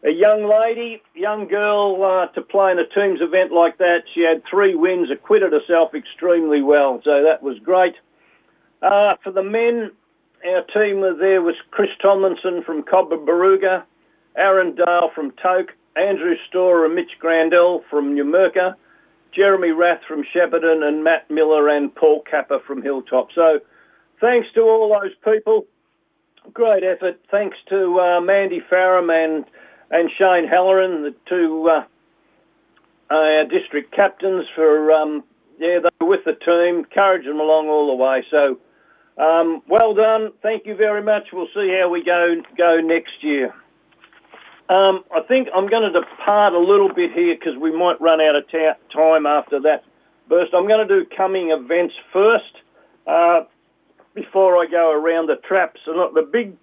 a 0.05 0.13
young 0.13 0.49
lady, 0.49 1.03
young 1.15 1.49
girl 1.49 2.03
uh, 2.03 2.27
to 2.35 2.43
play 2.43 2.71
in 2.71 2.79
a 2.79 2.87
teams 2.87 3.21
event 3.21 3.51
like 3.53 3.79
that. 3.79 4.05
She 4.15 4.21
had 4.21 4.43
three 4.49 4.75
wins, 4.75 5.11
acquitted 5.11 5.53
herself 5.53 5.95
extremely 5.95 6.63
well, 6.63 7.01
so 7.03 7.25
that 7.25 7.43
was 7.43 7.59
great. 7.61 7.95
Uh, 8.83 9.15
for 9.25 9.33
the 9.33 9.43
men, 9.43 9.91
our 10.47 10.63
team 10.75 11.01
there 11.19 11.43
was 11.43 11.57
Chris 11.71 11.91
Tomlinson 12.01 12.63
from 12.65 12.83
Cobram 12.83 13.27
Barooga, 13.27 13.85
Aaron 14.37 14.75
Dale 14.77 15.11
from 15.15 15.33
Toke, 15.43 15.73
Andrew 15.97 16.37
Storer 16.49 16.85
and 16.87 16.95
Mitch 16.95 17.19
Grandell 17.19 17.83
from 17.91 18.15
Numurkah, 18.15 18.75
Jeremy 19.35 19.71
Rath 19.71 20.03
from 20.07 20.25
Shepparton, 20.25 20.85
and 20.85 21.03
Matt 21.03 21.31
Miller 21.31 21.69
and 21.69 21.93
Paul 21.95 22.23
Capper 22.31 22.61
from 22.67 22.83
Hilltop. 22.83 23.29
So 23.35 23.61
thanks 24.21 24.49
to 24.55 24.63
all 24.63 24.99
those 25.01 25.15
people. 25.25 25.67
Great 26.53 26.85
effort. 26.85 27.21
Thanks 27.31 27.57
to 27.69 27.99
uh, 28.01 28.21
Mandy 28.21 28.61
Farram 28.71 29.11
and 29.11 29.45
and 29.91 30.11
Shane 30.19 30.49
Halloran, 30.49 31.03
the 31.03 31.15
two 31.29 31.71
uh, 31.71 31.85
uh, 33.15 33.45
district 33.45 33.95
captains, 33.95 34.47
for 34.55 34.93
um, 34.93 35.25
yeah, 35.59 35.79
they 35.81 35.89
were 36.01 36.09
with 36.09 36.25
the 36.25 36.35
team, 36.35 36.79
encouraged 36.79 37.29
them 37.29 37.41
along 37.41 37.69
all 37.69 37.87
the 37.87 38.03
way. 38.03 38.25
So, 38.31 38.59
um, 39.23 39.63
well 39.69 39.95
done. 39.95 40.33
Thank 40.43 40.67
you 40.67 40.75
very 40.75 41.03
much. 41.03 41.29
We'll 41.33 41.49
see 41.55 41.77
how 41.81 41.89
we 41.89 42.03
go 42.05 42.43
go 42.57 42.81
next 42.81 43.23
year. 43.23 43.55
Um, 44.69 45.05
I 45.15 45.21
think 45.21 45.49
I'm 45.55 45.69
going 45.69 45.93
to 45.93 46.01
depart 46.01 46.53
a 46.53 46.59
little 46.59 46.93
bit 46.93 47.13
here 47.13 47.37
because 47.37 47.57
we 47.57 47.71
might 47.71 48.01
run 48.01 48.21
out 48.21 48.35
of 48.35 48.51
ta- 48.51 48.75
time 48.93 49.25
after 49.25 49.61
that 49.61 49.85
burst. 50.29 50.53
I'm 50.55 50.67
going 50.67 50.87
to 50.87 51.03
do 51.03 51.07
coming 51.17 51.51
events 51.51 51.95
first 52.13 52.53
uh, 53.07 53.45
before 54.17 54.57
I 54.57 54.67
go 54.69 54.91
around 54.91 55.29
the 55.29 55.37
traps. 55.37 55.81
And 55.87 55.97
not 55.97 56.15
the 56.15 56.23
big 56.23 56.57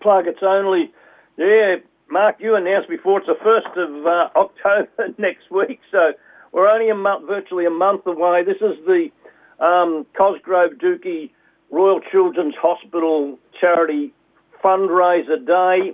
plug. 0.00 0.28
It's 0.28 0.42
only 0.42 0.92
yeah 1.36 1.76
Mark, 2.10 2.36
you 2.40 2.56
announced 2.56 2.88
before 2.88 3.18
it's 3.18 3.28
the 3.28 3.38
first 3.42 3.68
of 3.76 4.06
uh, 4.06 4.28
October 4.36 5.14
next 5.18 5.50
week, 5.50 5.80
so 5.92 6.12
we're 6.52 6.68
only 6.68 6.90
a 6.90 6.94
month, 6.94 7.26
virtually 7.28 7.66
a 7.66 7.70
month 7.70 8.04
away. 8.06 8.42
This 8.44 8.56
is 8.56 8.76
the 8.84 9.10
um, 9.64 10.04
Cosgrove 10.18 10.72
Dookie 10.72 11.30
Royal 11.70 12.00
Children's 12.10 12.56
Hospital 12.60 13.38
charity 13.60 14.12
fundraiser 14.62 15.46
day. 15.46 15.92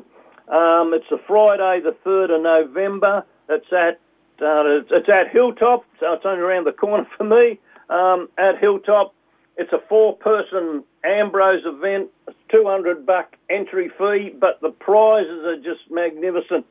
Um, 0.48 0.94
it's 0.94 1.10
a 1.10 1.18
Friday, 1.26 1.82
the 1.84 1.94
third 2.02 2.30
of 2.30 2.40
November. 2.42 3.24
It's 3.50 3.66
at 3.72 4.00
uh, 4.40 4.80
it's 4.90 5.08
at 5.08 5.30
Hilltop, 5.30 5.84
so 6.00 6.12
it's 6.14 6.24
only 6.24 6.40
around 6.40 6.66
the 6.66 6.72
corner 6.72 7.06
for 7.18 7.24
me. 7.24 7.60
Um, 7.90 8.28
at 8.38 8.58
Hilltop, 8.58 9.14
it's 9.56 9.72
a 9.72 9.80
four-person 9.88 10.84
Ambrose 11.04 11.64
event, 11.64 12.10
200 12.50 13.06
buck 13.06 13.36
entry 13.48 13.90
fee, 13.98 14.34
but 14.38 14.60
the 14.60 14.70
prizes 14.70 15.44
are 15.44 15.56
just 15.56 15.90
magnificent. 15.90 16.66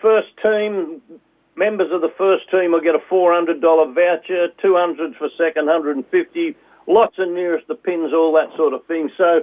First 0.00 0.28
team, 0.42 1.00
members 1.56 1.90
of 1.90 2.00
the 2.02 2.12
first 2.16 2.50
team 2.50 2.72
will 2.72 2.80
get 2.80 2.94
a 2.94 2.98
$400 2.98 3.60
voucher, 3.94 4.48
200 4.60 5.16
for 5.16 5.28
second, 5.38 5.66
150, 5.66 6.56
lots 6.86 7.18
of 7.18 7.28
nearest 7.28 7.66
the 7.66 7.74
pins, 7.74 8.12
all 8.12 8.32
that 8.34 8.54
sort 8.56 8.74
of 8.74 8.84
thing. 8.86 9.10
So 9.16 9.42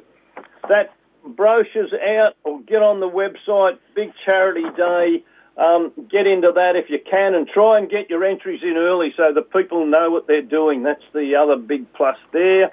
that 0.69 0.93
brochure's 1.25 1.93
out, 1.93 2.35
or 2.43 2.61
get 2.61 2.81
on 2.81 2.99
the 2.99 3.09
website, 3.09 3.79
big 3.95 4.11
charity 4.25 4.65
day. 4.77 5.23
Um, 5.57 5.93
get 6.11 6.27
into 6.27 6.51
that 6.53 6.75
if 6.75 6.89
you 6.89 6.99
can 6.99 7.33
and 7.33 7.47
try 7.47 7.77
and 7.77 7.89
get 7.89 8.09
your 8.09 8.25
entries 8.25 8.61
in 8.61 8.75
early 8.75 9.13
so 9.15 9.31
the 9.33 9.41
people 9.41 9.85
know 9.85 10.11
what 10.11 10.27
they're 10.27 10.41
doing. 10.41 10.83
That's 10.83 11.03
the 11.13 11.35
other 11.35 11.55
big 11.55 11.91
plus 11.93 12.17
there. 12.33 12.71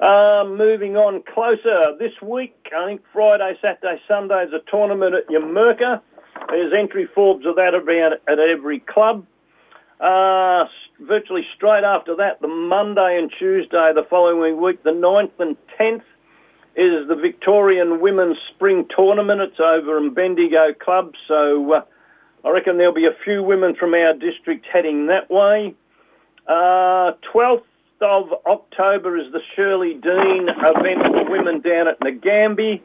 Um, 0.00 0.56
moving 0.56 0.96
on 0.96 1.22
closer 1.22 1.94
this 1.98 2.12
week, 2.22 2.54
I 2.74 2.86
think 2.86 3.02
Friday, 3.12 3.58
Saturday, 3.60 4.00
Sunday 4.08 4.44
is 4.44 4.52
a 4.54 4.70
tournament 4.70 5.14
at 5.14 5.28
Numurkah. 5.28 6.00
There's 6.48 6.72
entry 6.72 7.06
forms 7.14 7.44
of 7.44 7.56
that 7.56 7.74
around 7.74 8.14
at 8.26 8.38
every 8.38 8.80
club. 8.80 9.26
Uh, 10.00 10.64
virtually 11.00 11.46
straight 11.54 11.84
after 11.84 12.16
that, 12.16 12.40
the 12.40 12.48
Monday 12.48 13.18
and 13.18 13.30
Tuesday 13.38 13.92
the 13.94 14.06
following 14.08 14.58
week, 14.58 14.82
the 14.82 14.90
9th 14.90 15.38
and 15.38 15.56
10th, 15.78 16.02
is 16.76 17.08
the 17.08 17.16
Victorian 17.16 18.00
Women's 18.00 18.36
Spring 18.54 18.86
Tournament. 18.94 19.40
It's 19.40 19.60
over 19.60 19.98
in 19.98 20.14
Bendigo 20.14 20.72
Club, 20.72 21.12
so 21.26 21.72
uh, 21.72 21.82
I 22.44 22.50
reckon 22.50 22.78
there'll 22.78 22.94
be 22.94 23.06
a 23.06 23.24
few 23.24 23.42
women 23.42 23.74
from 23.74 23.94
our 23.94 24.14
district 24.14 24.66
heading 24.72 25.08
that 25.08 25.30
way. 25.30 25.74
Uh, 26.46 27.12
12th 27.34 27.64
of 28.00 28.32
October 28.46 29.18
is 29.18 29.30
the 29.32 29.40
Shirley 29.54 29.94
Dean 29.94 30.48
event 30.48 31.06
for 31.06 31.30
women 31.30 31.60
down 31.60 31.88
at 31.88 32.00
Nagambie. 32.00 32.80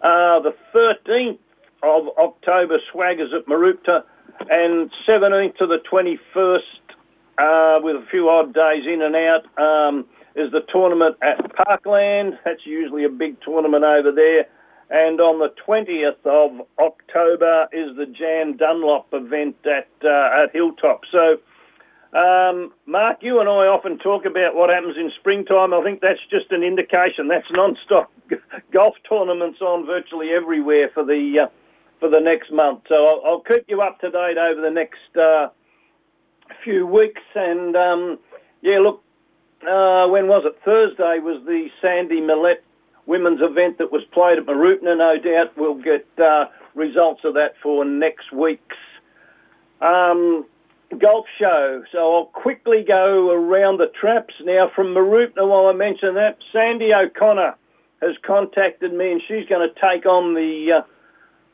Uh, 0.00 0.40
the 0.40 0.54
13th 0.74 1.38
of 1.82 2.08
October 2.18 2.78
swaggers 2.92 3.34
at 3.34 3.46
Mooroopna, 3.46 4.04
and 4.50 4.90
17th 5.08 5.56
to 5.56 5.66
the 5.66 5.78
21st, 5.90 6.58
uh, 7.38 7.80
with 7.82 7.96
a 7.96 8.06
few 8.10 8.28
odd 8.28 8.54
days 8.54 8.84
in 8.86 9.02
and 9.02 9.16
out, 9.16 9.44
um, 9.58 10.04
is 10.36 10.52
the 10.52 10.60
tournament 10.70 11.16
at 11.22 11.56
Parkland. 11.56 12.38
That's 12.44 12.64
usually 12.64 13.04
a 13.04 13.08
big 13.08 13.40
tournament 13.40 13.84
over 13.84 14.12
there. 14.12 14.46
And 14.88 15.20
on 15.20 15.40
the 15.40 15.52
20th 15.66 16.24
of 16.24 16.66
October 16.78 17.66
is 17.72 17.96
the 17.96 18.06
Jan 18.06 18.56
Dunlop 18.56 19.08
event 19.12 19.56
at 19.64 19.88
uh, 20.04 20.44
at 20.44 20.52
Hilltop. 20.52 21.00
So, 21.10 21.38
um, 22.16 22.72
Mark, 22.86 23.18
you 23.20 23.40
and 23.40 23.48
I 23.48 23.66
often 23.66 23.98
talk 23.98 24.26
about 24.26 24.54
what 24.54 24.70
happens 24.70 24.96
in 24.96 25.10
springtime. 25.18 25.74
I 25.74 25.82
think 25.82 26.02
that's 26.02 26.20
just 26.30 26.52
an 26.52 26.62
indication. 26.62 27.26
That's 27.26 27.50
non-stop 27.50 28.12
golf 28.72 28.94
tournaments 29.08 29.60
on 29.60 29.86
virtually 29.86 30.30
everywhere 30.30 30.90
for 30.94 31.04
the 31.04 31.46
uh, 31.46 31.50
for 31.98 32.08
the 32.08 32.20
next 32.20 32.52
month. 32.52 32.82
So 32.88 32.94
I'll, 32.94 33.22
I'll, 33.24 33.40
keep 33.40 33.64
you 33.68 33.80
up 33.80 33.98
to 34.00 34.10
date 34.10 34.38
over 34.38 34.60
the 34.60 34.70
next 34.70 35.16
uh, 35.16 35.48
few 36.62 36.86
weeks. 36.86 37.22
And 37.34 37.74
um, 37.74 38.18
yeah, 38.62 38.78
look, 38.78 39.02
uh, 39.62 40.08
when 40.08 40.28
was 40.28 40.44
it? 40.44 40.58
Thursday 40.64 41.18
was 41.18 41.42
the 41.46 41.68
Sandy 41.80 42.20
Millett 42.20 42.62
women's 43.06 43.40
event 43.40 43.78
that 43.78 43.92
was 43.92 44.02
played 44.12 44.38
at 44.38 44.46
Mooroopna. 44.46 44.96
No 44.98 45.16
doubt 45.18 45.56
we'll 45.56 45.80
get 45.80 46.06
uh, 46.18 46.46
results 46.74 47.22
of 47.24 47.34
that 47.34 47.54
for 47.62 47.84
next 47.84 48.32
week's 48.32 48.76
um, 49.80 50.44
golf 50.98 51.26
show. 51.38 51.82
So 51.92 51.98
I'll 51.98 52.26
quickly 52.26 52.84
go 52.86 53.30
around 53.30 53.78
the 53.78 53.90
traps 53.98 54.34
now 54.42 54.70
from 54.74 54.88
Mooroopna 54.88 55.48
while 55.48 55.66
I 55.66 55.72
mention 55.72 56.14
that. 56.14 56.38
Sandy 56.52 56.92
O'Connor 56.94 57.54
has 58.02 58.14
contacted 58.26 58.92
me 58.92 59.12
and 59.12 59.22
she's 59.26 59.48
going 59.48 59.68
to 59.68 59.88
take 59.88 60.06
on 60.06 60.34
the 60.34 60.78
uh, 60.78 60.82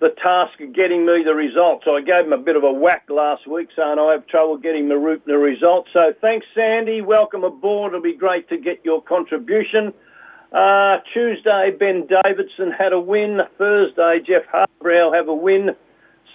the 0.03 0.11
task 0.21 0.61
of 0.61 0.75
getting 0.75 1.07
me 1.07 1.23
the 1.25 1.33
results. 1.33 1.85
I 1.87 2.01
gave 2.01 2.27
him 2.27 2.33
a 2.33 2.39
bit 2.39 2.57
of 2.57 2.65
a 2.65 2.73
whack 2.73 3.05
last 3.09 3.47
week 3.47 3.69
saying 3.77 3.99
I 4.01 4.13
have 4.13 4.27
trouble 4.27 4.57
getting 4.57 4.87
Mooroopna 4.87 5.41
results. 5.41 5.91
So 5.93 6.13
thanks, 6.21 6.45
Sandy. 6.57 7.01
Welcome 7.01 7.45
aboard. 7.45 7.93
It'll 7.93 8.03
be 8.03 8.17
great 8.17 8.49
to 8.49 8.59
get 8.59 8.85
your 8.85 9.01
contribution. 9.01 9.95
Uh, 10.53 10.97
Tuesday, 11.15 11.71
Ben 11.79 12.09
Davidson 12.09 12.73
had 12.77 12.93
a 12.93 12.99
win. 12.99 13.43
Thursday, 13.57 14.19
Jeff 14.27 14.43
Harbrow 14.53 15.15
have 15.15 15.29
a 15.29 15.35
win. 15.35 15.71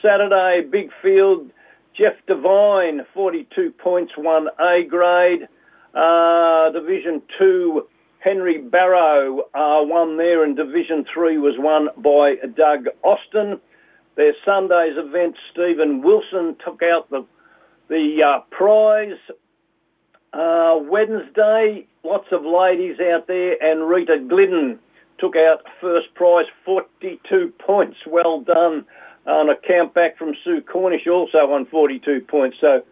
Saturday, 0.02 0.66
big 0.72 0.90
field. 1.02 1.52
Jeff 1.94 2.14
Devine, 2.26 3.02
42 3.14 3.72
points, 3.72 4.14
one 4.16 4.48
A 4.60 4.84
grade. 4.88 5.50
Uh, 5.94 6.72
Division 6.72 7.22
2, 7.38 7.86
Henry 8.28 8.58
Barrow 8.58 9.40
uh, 9.54 9.80
won 9.84 10.18
there, 10.18 10.44
and 10.44 10.58
Division 10.58 11.06
3 11.14 11.38
was 11.38 11.54
won 11.58 11.88
by 11.96 12.36
Doug 12.58 12.88
Austin. 13.02 13.62
Their 14.16 14.34
Sunday's 14.44 14.98
event, 14.98 15.38
Stephen 15.52 16.02
Wilson 16.02 16.58
took 16.66 16.82
out 16.84 17.10
the, 17.10 17.26
the 17.88 18.24
uh, 18.28 18.40
prize. 18.52 19.18
Uh, 20.34 20.78
Wednesday, 20.82 21.88
lots 22.04 22.28
of 22.34 22.44
ladies 22.44 22.98
out 23.00 23.28
there, 23.28 23.56
and 23.64 23.88
Rita 23.88 24.18
Glidden 24.28 24.80
took 25.20 25.38
out 25.38 25.62
first 25.80 26.14
prize, 26.14 26.48
42 26.66 27.54
points. 27.66 27.98
Well 28.06 28.42
done. 28.42 28.86
On 29.26 29.50
a 29.50 29.56
count 29.56 29.94
back 29.94 30.18
from 30.18 30.34
Sue 30.44 30.62
Cornish, 30.62 31.08
also 31.08 31.38
on 31.38 31.66
42 31.66 32.22
points. 32.28 32.58
So 32.60 32.84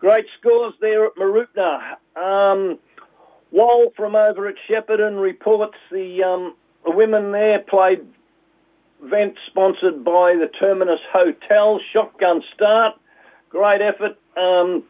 great 0.00 0.26
scores 0.38 0.74
there 0.80 1.06
at 1.06 1.14
Mooroopna. 1.16 1.96
Um, 2.16 2.78
Wall 3.52 3.92
from 3.96 4.16
over 4.16 4.48
at 4.48 4.54
Shepparton 4.68 5.20
reports 5.20 5.76
the, 5.90 6.22
um, 6.22 6.54
women 6.86 7.32
there 7.32 7.60
played 7.60 8.00
event 9.04 9.34
sponsored 9.46 10.04
by 10.04 10.34
the 10.34 10.48
Terminus 10.58 11.00
Hotel. 11.12 11.78
Shotgun 11.92 12.42
start. 12.54 12.94
Great 13.50 13.82
effort. 13.82 14.16
Um, 14.36 14.84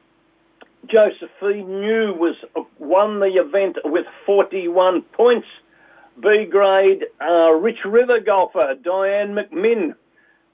Josephine 0.87 1.81
New 1.81 2.15
was 2.15 2.37
won 2.79 3.21
the 3.21 3.35
event 3.37 3.79
with 3.85 4.07
41 4.27 5.03
points. 5.13 5.47
B 6.21 6.45
grade 6.45 7.05
uh, 7.21 7.53
Rich 7.53 7.85
River 7.85 8.21
golfer 8.21 8.75
Diane 8.83 9.35
McMinn 9.35 9.95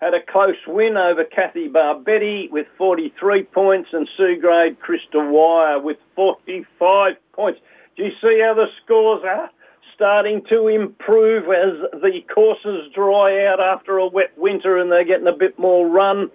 had 0.01 0.15
a 0.15 0.23
close 0.23 0.57
win 0.67 0.97
over 0.97 1.25
Kathy 1.25 1.69
Barbetti 1.69 2.51
with 2.51 2.67
43 2.77 3.43
points, 3.45 3.89
and 3.93 4.09
C 4.17 4.37
grade 4.41 4.77
Krista 4.81 5.29
Wire 5.29 5.81
with 5.81 5.97
45 6.15 7.17
points. 7.33 7.61
Do 7.99 8.05
you 8.05 8.13
see 8.23 8.41
how 8.41 8.55
the 8.55 8.67
scores 8.85 9.25
are 9.25 9.51
starting 9.93 10.45
to 10.49 10.69
improve 10.69 11.47
as 11.47 12.01
the 12.01 12.21
courses 12.33 12.89
dry 12.95 13.45
out 13.45 13.61
after 13.61 13.99
a 13.99 14.07
wet 14.07 14.39
winter 14.39 14.79
and 14.79 14.91
they're 14.91 15.05
getting 15.05 15.27
a 15.27 15.33
bit 15.33 15.59
more 15.59 15.85
run? 15.85 16.31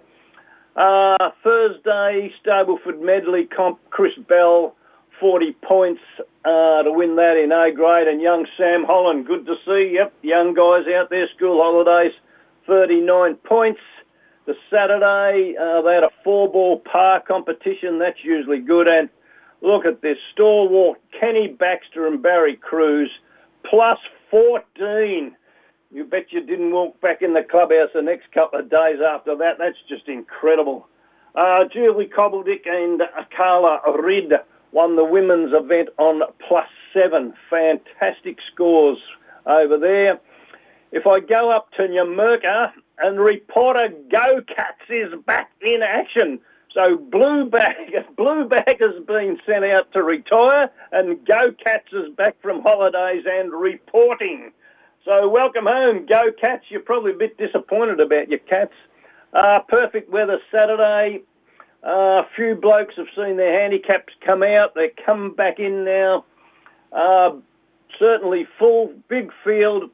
Uh, 0.76 1.30
Thursday, 1.42 2.30
Stableford 2.44 3.00
Medley 3.00 3.46
comp, 3.46 3.78
Chris 3.88 4.12
Bell, 4.28 4.76
40 5.18 5.52
points 5.62 6.02
uh, 6.44 6.82
to 6.82 6.92
win 6.92 7.16
that 7.16 7.40
in 7.42 7.50
A 7.50 7.72
grade. 7.72 8.08
And 8.08 8.20
young 8.20 8.46
Sam 8.58 8.84
Holland, 8.84 9.26
good 9.26 9.46
to 9.46 9.54
see. 9.64 9.92
Yep, 9.94 10.12
young 10.20 10.52
guys 10.52 10.84
out 10.94 11.08
there, 11.08 11.26
school 11.34 11.62
holidays, 11.62 12.12
39 12.66 13.36
points. 13.36 13.80
The 14.44 14.54
Saturday, 14.68 15.56
uh, 15.58 15.80
they 15.80 15.94
had 15.94 16.04
a 16.04 16.10
four 16.22 16.52
ball 16.52 16.80
par 16.80 17.22
competition. 17.26 18.00
That's 18.00 18.22
usually 18.22 18.60
good. 18.60 18.86
And 18.86 19.08
look 19.64 19.84
at 19.84 20.02
this 20.02 20.18
stalwart 20.32 21.00
Kenny 21.18 21.48
Baxter 21.48 22.06
and 22.06 22.22
Barry 22.22 22.56
Cruz, 22.56 23.10
plus 23.68 23.98
14 24.30 25.34
you 25.94 26.04
bet 26.04 26.32
you 26.32 26.44
didn't 26.44 26.72
walk 26.72 27.00
back 27.00 27.22
in 27.22 27.34
the 27.34 27.42
clubhouse 27.48 27.90
the 27.94 28.02
next 28.02 28.30
couple 28.32 28.58
of 28.58 28.68
days 28.68 28.98
after 29.00 29.36
that. 29.36 29.58
That's 29.58 29.78
just 29.88 30.08
incredible. 30.08 30.88
Uh, 31.36 31.64
Julie 31.72 32.08
Cobbledick 32.08 32.66
and 32.66 33.00
Carla 33.34 33.80
Reid 34.02 34.32
won 34.72 34.96
the 34.96 35.04
women's 35.04 35.52
event 35.54 35.90
on 35.98 36.22
plus 36.48 36.66
seven. 36.92 37.32
Fantastic 37.48 38.38
scores 38.52 38.98
over 39.46 39.78
there. 39.78 40.18
If 40.90 41.06
I 41.06 41.20
go 41.20 41.52
up 41.52 41.70
to 41.76 41.82
Numurkah 41.82 42.72
and 42.98 43.20
reporter 43.20 43.88
Go 44.10 44.42
Cats 44.42 44.82
is 44.90 45.14
back 45.24 45.52
in 45.60 45.80
action. 45.82 46.40
So 46.74 46.96
Blue 46.96 47.48
Bag, 47.48 47.76
Blue 48.16 48.48
Bag 48.48 48.80
has 48.80 49.04
been 49.06 49.38
sent 49.46 49.64
out 49.64 49.92
to 49.92 50.02
retire 50.02 50.70
and 50.90 51.24
Go 51.24 51.52
Cats 51.64 51.88
is 51.92 52.12
back 52.16 52.36
from 52.42 52.62
holidays 52.62 53.24
and 53.26 53.52
reporting. 53.52 54.50
So 55.04 55.28
welcome 55.28 55.66
home, 55.66 56.06
go 56.06 56.32
Cats. 56.40 56.64
You're 56.70 56.80
probably 56.80 57.12
a 57.12 57.16
bit 57.16 57.38
disappointed 57.38 58.00
about 58.00 58.28
your 58.28 58.40
Cats. 58.40 58.72
Uh, 59.32 59.60
perfect 59.68 60.10
weather 60.10 60.38
Saturday. 60.50 61.22
A 61.84 61.88
uh, 61.88 62.22
few 62.34 62.54
blokes 62.54 62.94
have 62.96 63.06
seen 63.14 63.36
their 63.36 63.60
handicaps 63.60 64.12
come 64.24 64.42
out. 64.42 64.74
They're 64.74 64.90
coming 65.04 65.34
back 65.34 65.58
in 65.58 65.84
now. 65.84 66.24
Uh, 66.90 67.32
certainly 67.98 68.46
full, 68.58 68.94
big 69.08 69.30
field, 69.44 69.90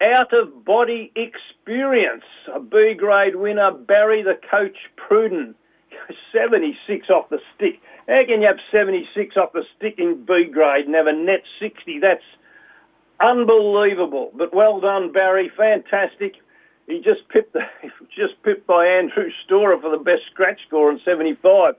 out 0.00 0.32
of 0.32 0.64
body 0.64 1.12
experience. 1.14 2.24
A 2.54 2.58
B 2.58 2.94
grade 2.96 3.36
winner, 3.36 3.70
Barry 3.70 4.22
the 4.22 4.38
coach, 4.50 4.76
Pruden. 4.96 5.54
76 6.32 7.10
off 7.10 7.28
the 7.28 7.40
stick. 7.54 7.80
How 8.08 8.22
can 8.26 8.40
you 8.40 8.46
have 8.46 8.58
76 8.70 9.36
off 9.36 9.52
the 9.52 9.64
stick 9.76 9.96
in 9.98 10.24
B 10.24 10.44
grade 10.44 10.86
and 10.86 10.94
have 10.94 11.06
a 11.06 11.12
net 11.12 11.42
60? 11.60 11.98
That's 12.00 12.22
Unbelievable, 13.20 14.30
but 14.34 14.54
well 14.54 14.80
done, 14.80 15.10
Barry. 15.10 15.50
Fantastic. 15.56 16.34
He 16.86 16.98
just 16.98 17.28
pipped 17.30 17.54
the, 17.54 17.60
just 18.14 18.42
pipped 18.42 18.66
by 18.66 18.86
Andrew 18.86 19.30
Storer 19.44 19.80
for 19.80 19.90
the 19.90 20.02
best 20.02 20.22
scratch 20.30 20.60
score 20.66 20.90
in 20.90 21.00
75. 21.04 21.74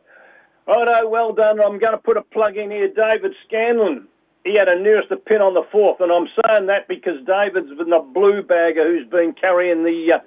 Righto, 0.67 1.07
well 1.07 1.33
done. 1.33 1.61
I'm 1.61 1.79
going 1.79 1.93
to 1.93 1.97
put 1.97 2.17
a 2.17 2.21
plug 2.21 2.57
in 2.57 2.71
here. 2.71 2.87
David 2.87 3.33
Scanlon. 3.47 4.07
He 4.43 4.55
had 4.55 4.69
a 4.69 4.79
nearest 4.81 5.09
the 5.09 5.17
pin 5.17 5.41
on 5.41 5.53
the 5.53 5.67
fourth, 5.71 5.99
and 5.99 6.09
I'm 6.09 6.27
saying 6.41 6.67
that 6.67 6.87
because 6.87 7.17
David's 7.25 7.77
been 7.77 7.89
the 7.89 7.99
blue 7.99 8.41
bagger 8.41 8.87
who's 8.87 9.07
been 9.09 9.33
carrying 9.33 9.83
the 9.83 10.15
uh, 10.15 10.19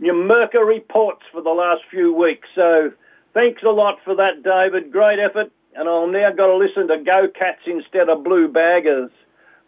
Numurkah 0.00 0.66
reports 0.66 1.22
for 1.30 1.42
the 1.42 1.50
last 1.50 1.82
few 1.90 2.12
weeks. 2.14 2.48
So 2.54 2.92
thanks 3.36 3.62
a 3.62 3.70
lot 3.70 3.98
for 4.02 4.16
that, 4.16 4.42
David. 4.42 4.90
Great 4.90 5.18
effort. 5.18 5.52
And 5.74 5.88
I'll 5.88 6.06
now 6.06 6.30
got 6.32 6.46
to 6.46 6.56
listen 6.56 6.88
to 6.88 6.96
Go 7.04 7.28
Cats 7.28 7.60
instead 7.66 8.08
of 8.08 8.24
Blue 8.24 8.48
Baggers. 8.48 9.10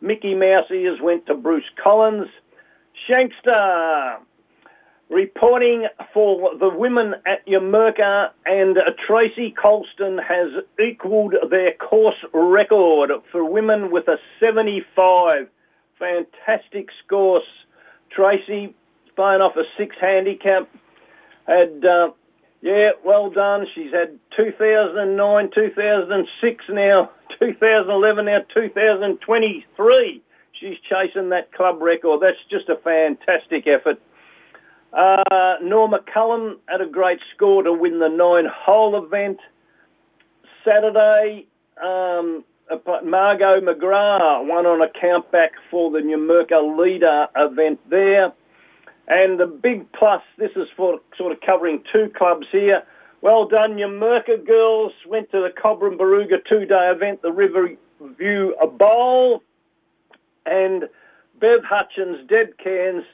Mickey 0.00 0.35
Mouse 0.35 0.70
ears 0.70 0.98
went 1.02 1.26
to 1.26 1.35
Bruce 1.35 1.68
Collins. 1.83 2.28
Shankster 3.09 4.16
reporting 5.11 5.87
for 6.14 6.57
the 6.59 6.70
women 6.70 7.14
at 7.26 7.46
Numurkah 7.46 8.31
and 8.46 8.78
Tracy 9.07 9.50
Colston 9.50 10.18
has 10.18 10.48
equalled 10.81 11.35
their 11.50 11.72
course 11.74 12.16
record 12.33 13.11
for 13.31 13.44
women 13.44 13.90
with 13.90 14.09
a 14.09 14.16
75. 14.40 15.48
Fantastic 15.98 16.88
scores. 17.04 17.42
Tracy, 18.11 18.74
playing 19.14 19.42
off 19.42 19.57
a 19.57 19.64
six 19.76 19.94
handicap, 20.00 20.68
had 21.46 21.85
uh, 21.85 22.09
yeah, 22.60 22.90
well 23.04 23.30
done. 23.30 23.66
She's 23.74 23.92
had 23.92 24.18
2009, 24.36 25.50
2006 25.54 26.64
now, 26.70 27.10
2011 27.38 28.24
now, 28.24 28.38
2023. 28.54 30.22
She's 30.52 30.76
chasing 30.88 31.28
that 31.28 31.52
club 31.52 31.80
record. 31.80 32.20
That's 32.20 32.38
just 32.50 32.68
a 32.68 32.76
fantastic 32.76 33.66
effort. 33.66 34.00
Uh, 34.92 35.56
Norma 35.62 36.00
Cullen 36.12 36.56
had 36.66 36.80
a 36.80 36.86
great 36.86 37.20
score 37.34 37.62
to 37.62 37.72
win 37.72 38.00
the 38.00 38.08
nine-hole 38.08 39.04
event. 39.04 39.38
Saturday, 40.64 41.46
um, 41.82 42.44
Margot 43.04 43.60
McGrath 43.60 44.46
won 44.46 44.66
on 44.66 44.82
a 44.82 44.88
countback 44.88 45.50
for 45.70 45.90
the 45.90 45.98
Numurkah 45.98 46.78
Leader 46.78 47.28
event 47.36 47.78
there. 47.88 48.32
And 49.08 49.40
the 49.40 49.46
big 49.46 49.90
plus, 49.92 50.22
this 50.36 50.50
is 50.54 50.68
for 50.76 51.00
sort 51.16 51.32
of 51.32 51.40
covering 51.40 51.82
two 51.92 52.12
clubs 52.16 52.46
here. 52.52 52.82
Well 53.22 53.48
done, 53.48 53.72
Numurkah 53.72 54.46
girls 54.46 54.92
went 55.06 55.30
to 55.32 55.40
the 55.40 55.48
Cobram 55.48 55.96
Barooga 55.96 56.44
two-day 56.48 56.92
event, 56.94 57.22
the 57.22 57.32
Riverview 57.32 58.52
Bowl, 58.78 59.42
and 60.46 60.84
Bev 61.40 61.64
Hutchins, 61.64 62.28
Deb 62.28 62.58
Cairns, 62.58 63.04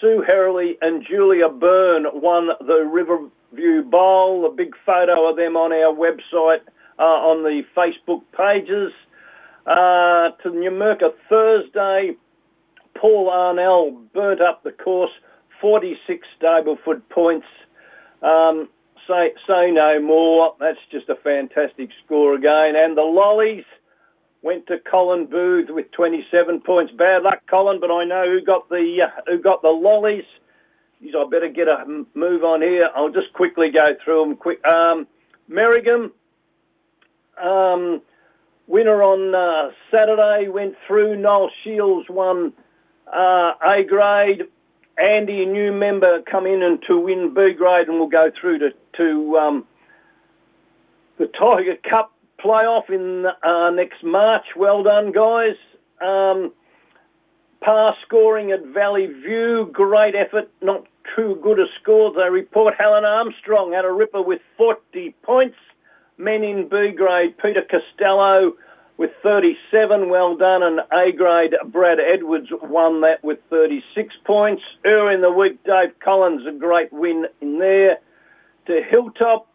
Sue 0.00 0.24
Herley, 0.26 0.78
and 0.80 1.04
Julia 1.08 1.48
Byrne 1.48 2.06
won 2.14 2.48
the 2.60 2.88
Riverview 2.90 3.82
Bowl. 3.82 4.46
A 4.46 4.50
big 4.50 4.74
photo 4.86 5.28
of 5.28 5.36
them 5.36 5.56
on 5.56 5.72
our 5.72 5.94
website, 5.94 6.62
uh, 6.98 7.02
on 7.02 7.42
the 7.42 7.62
Facebook 7.76 8.22
pages. 8.36 8.92
Uh, 9.64 10.30
to 10.42 10.50
Numurkah 10.50 11.12
Thursday, 11.28 12.16
Paul 12.96 13.30
Arnell 13.30 14.12
burnt 14.12 14.40
up 14.40 14.64
the 14.64 14.72
course, 14.72 15.12
46 15.62 16.26
Stableford 16.38 17.02
points. 17.08 17.46
Um, 18.22 18.68
say, 19.08 19.32
say 19.46 19.70
no 19.70 20.00
more. 20.02 20.54
That's 20.60 20.78
just 20.90 21.08
a 21.08 21.14
fantastic 21.14 21.88
score 22.04 22.34
again. 22.34 22.74
And 22.76 22.96
the 22.98 23.02
Lollies 23.02 23.64
went 24.42 24.66
to 24.66 24.78
Colin 24.78 25.26
Booth 25.26 25.70
with 25.70 25.90
27 25.92 26.60
points. 26.60 26.92
Bad 26.92 27.22
luck, 27.22 27.42
Colin, 27.48 27.80
but 27.80 27.90
I 27.90 28.04
know 28.04 28.24
who 28.26 28.44
got 28.44 28.68
the 28.68 29.06
uh, 29.06 29.20
who 29.26 29.38
got 29.38 29.62
the 29.62 29.68
Lollies. 29.68 30.24
Geez, 31.00 31.14
I 31.16 31.24
better 31.30 31.48
get 31.48 31.68
a 31.68 31.84
move 32.14 32.44
on 32.44 32.60
here. 32.60 32.88
I'll 32.94 33.10
just 33.10 33.32
quickly 33.32 33.70
go 33.70 33.86
through 34.04 34.24
them. 34.24 34.36
Quick, 34.36 34.64
um, 34.66 35.06
Merrigum, 35.50 36.10
um, 37.42 38.02
winner 38.66 39.02
on 39.02 39.34
uh, 39.34 39.72
Saturday 39.90 40.48
went 40.48 40.74
through. 40.86 41.16
Noel 41.16 41.50
Shields 41.64 42.08
won 42.08 42.52
uh, 43.12 43.52
A 43.66 43.84
grade. 43.88 44.42
Andy, 45.02 45.42
a 45.42 45.46
new 45.46 45.72
member, 45.72 46.22
come 46.22 46.46
in 46.46 46.62
and 46.62 46.80
to 46.86 46.96
win 46.96 47.34
B 47.34 47.52
grade, 47.54 47.88
and 47.88 47.98
we'll 47.98 48.08
go 48.08 48.30
through 48.40 48.60
to 48.60 48.70
to 48.98 49.36
um, 49.36 49.66
the 51.18 51.26
Tiger 51.26 51.76
Cup 51.88 52.12
playoff 52.38 52.88
in 52.88 53.26
uh, 53.42 53.70
next 53.70 54.04
March. 54.04 54.44
Well 54.56 54.82
done, 54.82 55.10
guys. 55.10 55.56
Um, 56.00 56.52
pass 57.62 57.94
scoring 58.06 58.52
at 58.52 58.64
Valley 58.66 59.06
View, 59.06 59.68
great 59.72 60.14
effort, 60.14 60.50
not 60.60 60.86
too 61.16 61.38
good 61.42 61.58
a 61.58 61.66
score. 61.80 62.12
They 62.12 62.30
report 62.30 62.74
Helen 62.78 63.04
Armstrong 63.04 63.72
had 63.72 63.84
a 63.84 63.90
ripper 63.90 64.22
with 64.22 64.40
40 64.56 65.14
points. 65.22 65.56
Men 66.18 66.44
in 66.44 66.68
B 66.68 66.92
grade, 66.96 67.36
Peter 67.38 67.62
Costello 67.68 68.52
with 69.02 69.10
37, 69.20 70.10
well 70.10 70.36
done, 70.36 70.62
and 70.62 70.78
A 70.92 71.10
grade 71.10 71.56
Brad 71.66 71.98
Edwards 71.98 72.46
won 72.62 73.00
that 73.00 73.24
with 73.24 73.40
36 73.50 74.14
points. 74.24 74.62
Earlier 74.84 75.10
in 75.10 75.20
the 75.22 75.32
week, 75.32 75.58
Dave 75.64 75.98
Collins, 75.98 76.46
a 76.46 76.52
great 76.52 76.92
win 76.92 77.26
in 77.40 77.58
there. 77.58 77.98
To 78.68 78.80
Hilltop, 78.88 79.48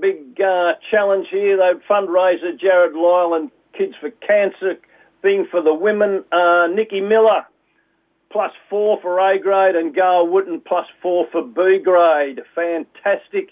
big 0.00 0.40
uh, 0.40 0.74
challenge 0.88 1.26
here. 1.32 1.56
They 1.56 1.72
fundraiser 1.90 2.56
Jarrod 2.56 2.94
Lyle 2.94 3.34
and 3.34 3.50
Kids 3.76 3.94
for 4.00 4.10
Cancer 4.24 4.78
thing 5.20 5.48
for 5.50 5.60
the 5.60 5.74
women. 5.74 6.22
Uh, 6.30 6.68
Nikki 6.68 7.00
Miller 7.00 7.44
plus 8.30 8.52
four 8.70 9.00
for 9.02 9.18
A 9.18 9.36
grade 9.36 9.74
and 9.74 9.92
Gail 9.92 10.28
Wooten 10.28 10.60
plus 10.60 10.86
four 11.02 11.26
for 11.32 11.42
B 11.42 11.80
grade. 11.82 12.40
Fantastic. 12.54 13.50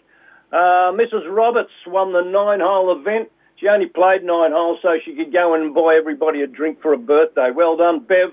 Uh, 0.52 0.92
Mrs. 0.92 1.28
Roberts 1.28 1.72
won 1.88 2.12
the 2.12 2.22
nine 2.22 2.60
hole 2.60 2.96
event. 2.96 3.30
She 3.61 3.68
only 3.68 3.87
played 3.87 4.25
nine 4.25 4.53
holes 4.53 4.79
so 4.81 4.96
she 5.05 5.14
could 5.14 5.33
go 5.33 5.55
and 5.55 5.75
buy 5.75 5.94
everybody 5.99 6.40
a 6.40 6.46
drink 6.46 6.81
for 6.81 6.94
a 6.94 6.99
birthday. 6.99 7.51
Well 7.55 7.77
done, 7.77 8.01
Bev. 8.01 8.31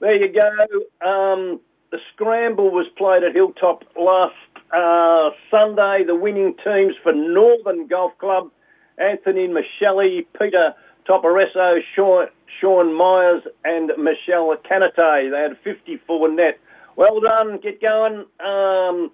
There 0.00 0.14
you 0.14 0.30
go. 0.30 1.06
Um, 1.08 1.60
the 1.90 1.98
scramble 2.12 2.70
was 2.70 2.86
played 2.96 3.24
at 3.24 3.34
Hilltop 3.34 3.84
last 3.96 4.34
uh, 4.70 5.30
Sunday, 5.50 6.04
the 6.06 6.14
winning 6.14 6.54
teams 6.62 6.94
for 7.02 7.14
Northern 7.14 7.86
Golf 7.86 8.16
Club, 8.18 8.50
Anthony 8.98 9.48
Michele, 9.48 10.22
Peter 10.38 10.74
Toparesso, 11.08 11.78
Sean, 11.96 12.26
Sean 12.60 12.94
Myers 12.94 13.42
and 13.64 13.90
Michelle 13.96 14.54
Canate. 14.68 15.30
They 15.30 15.40
had 15.40 15.56
54 15.64 16.28
net. 16.28 16.60
Well 16.96 17.20
done. 17.20 17.58
Get 17.62 17.80
going. 17.80 18.26
Um, 18.44 19.10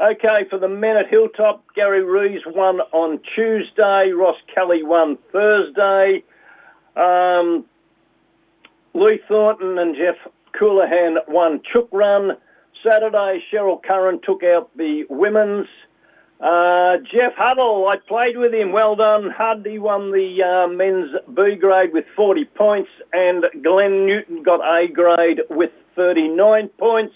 okay, 0.00 0.48
for 0.48 0.58
the 0.58 0.68
men 0.68 0.96
at 0.96 1.08
Hilltop, 1.08 1.64
Gary 1.74 2.02
Rees 2.02 2.42
won 2.46 2.80
on 2.92 3.20
Tuesday. 3.34 4.12
Ross 4.12 4.36
Kelly 4.54 4.82
won 4.82 5.18
Thursday. 5.32 6.24
Um, 6.96 7.64
Lee 8.94 9.20
Thornton 9.28 9.78
and 9.78 9.96
Jeff 9.96 10.16
Coolahan 10.58 11.16
won 11.28 11.60
Chook 11.72 11.88
Run. 11.92 12.32
Saturday, 12.84 13.42
Cheryl 13.52 13.82
Curran 13.82 14.20
took 14.24 14.42
out 14.42 14.70
the 14.76 15.04
women's. 15.08 15.68
Uh, 16.40 16.96
Jeff 17.12 17.32
Huddle, 17.36 17.86
I 17.88 17.96
played 17.96 18.36
with 18.36 18.52
him. 18.52 18.72
Well 18.72 18.96
done, 18.96 19.30
Hud. 19.30 19.64
He 19.64 19.78
won 19.78 20.10
the 20.10 20.42
uh, 20.42 20.66
men's 20.66 21.10
B 21.34 21.54
grade 21.54 21.92
with 21.92 22.04
40 22.16 22.44
points, 22.46 22.90
and 23.12 23.44
Glenn 23.62 24.06
Newton 24.06 24.42
got 24.42 24.60
A 24.60 24.88
grade 24.88 25.42
with 25.48 25.70
39 25.94 26.68
points. 26.78 27.14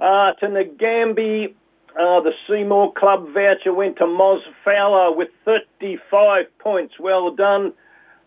Uh, 0.00 0.30
to 0.32 0.46
Nagambie, 0.46 1.54
uh, 1.98 2.20
the 2.20 2.32
Seymour 2.48 2.92
Club 2.94 3.26
voucher 3.34 3.74
went 3.74 3.96
to 3.96 4.04
Moz 4.04 4.40
Fowler 4.64 5.16
with 5.16 5.28
35 5.44 6.46
points. 6.58 6.94
Well 7.00 7.34
done. 7.34 7.72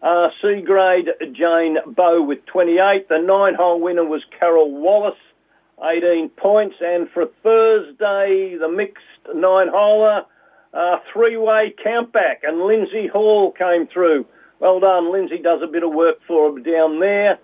Uh, 0.02 0.28
C 0.42 0.62
grade, 0.62 1.08
Jane 1.32 1.78
Bow 1.88 2.22
with 2.22 2.46
28. 2.48 3.08
The 3.08 3.20
nine 3.20 3.56
hole 3.56 3.80
winner 3.80 4.04
was 4.04 4.24
Carol 4.38 4.72
Wallace 4.72 5.16
18 5.82 6.30
points. 6.30 6.76
And 6.82 7.10
for 7.12 7.28
Thursday, 7.44 8.58
the 8.60 8.68
mixed 8.68 9.06
nine-holer, 9.34 10.26
uh, 10.74 10.98
three-way 11.14 11.74
countback, 11.86 12.38
and 12.44 12.62
Lindsay 12.62 13.08
Hall 13.08 13.52
came 13.52 13.88
through. 13.88 14.26
Well 14.60 14.82
done, 14.82 15.14
Lindsay 15.14 15.38
does 15.38 15.62
a 15.64 15.68
bit 15.68 15.84
of 15.84 15.94
work 15.94 16.18
for 16.28 16.50
him 16.50 16.64
down 16.64 17.00
there. 17.00 17.40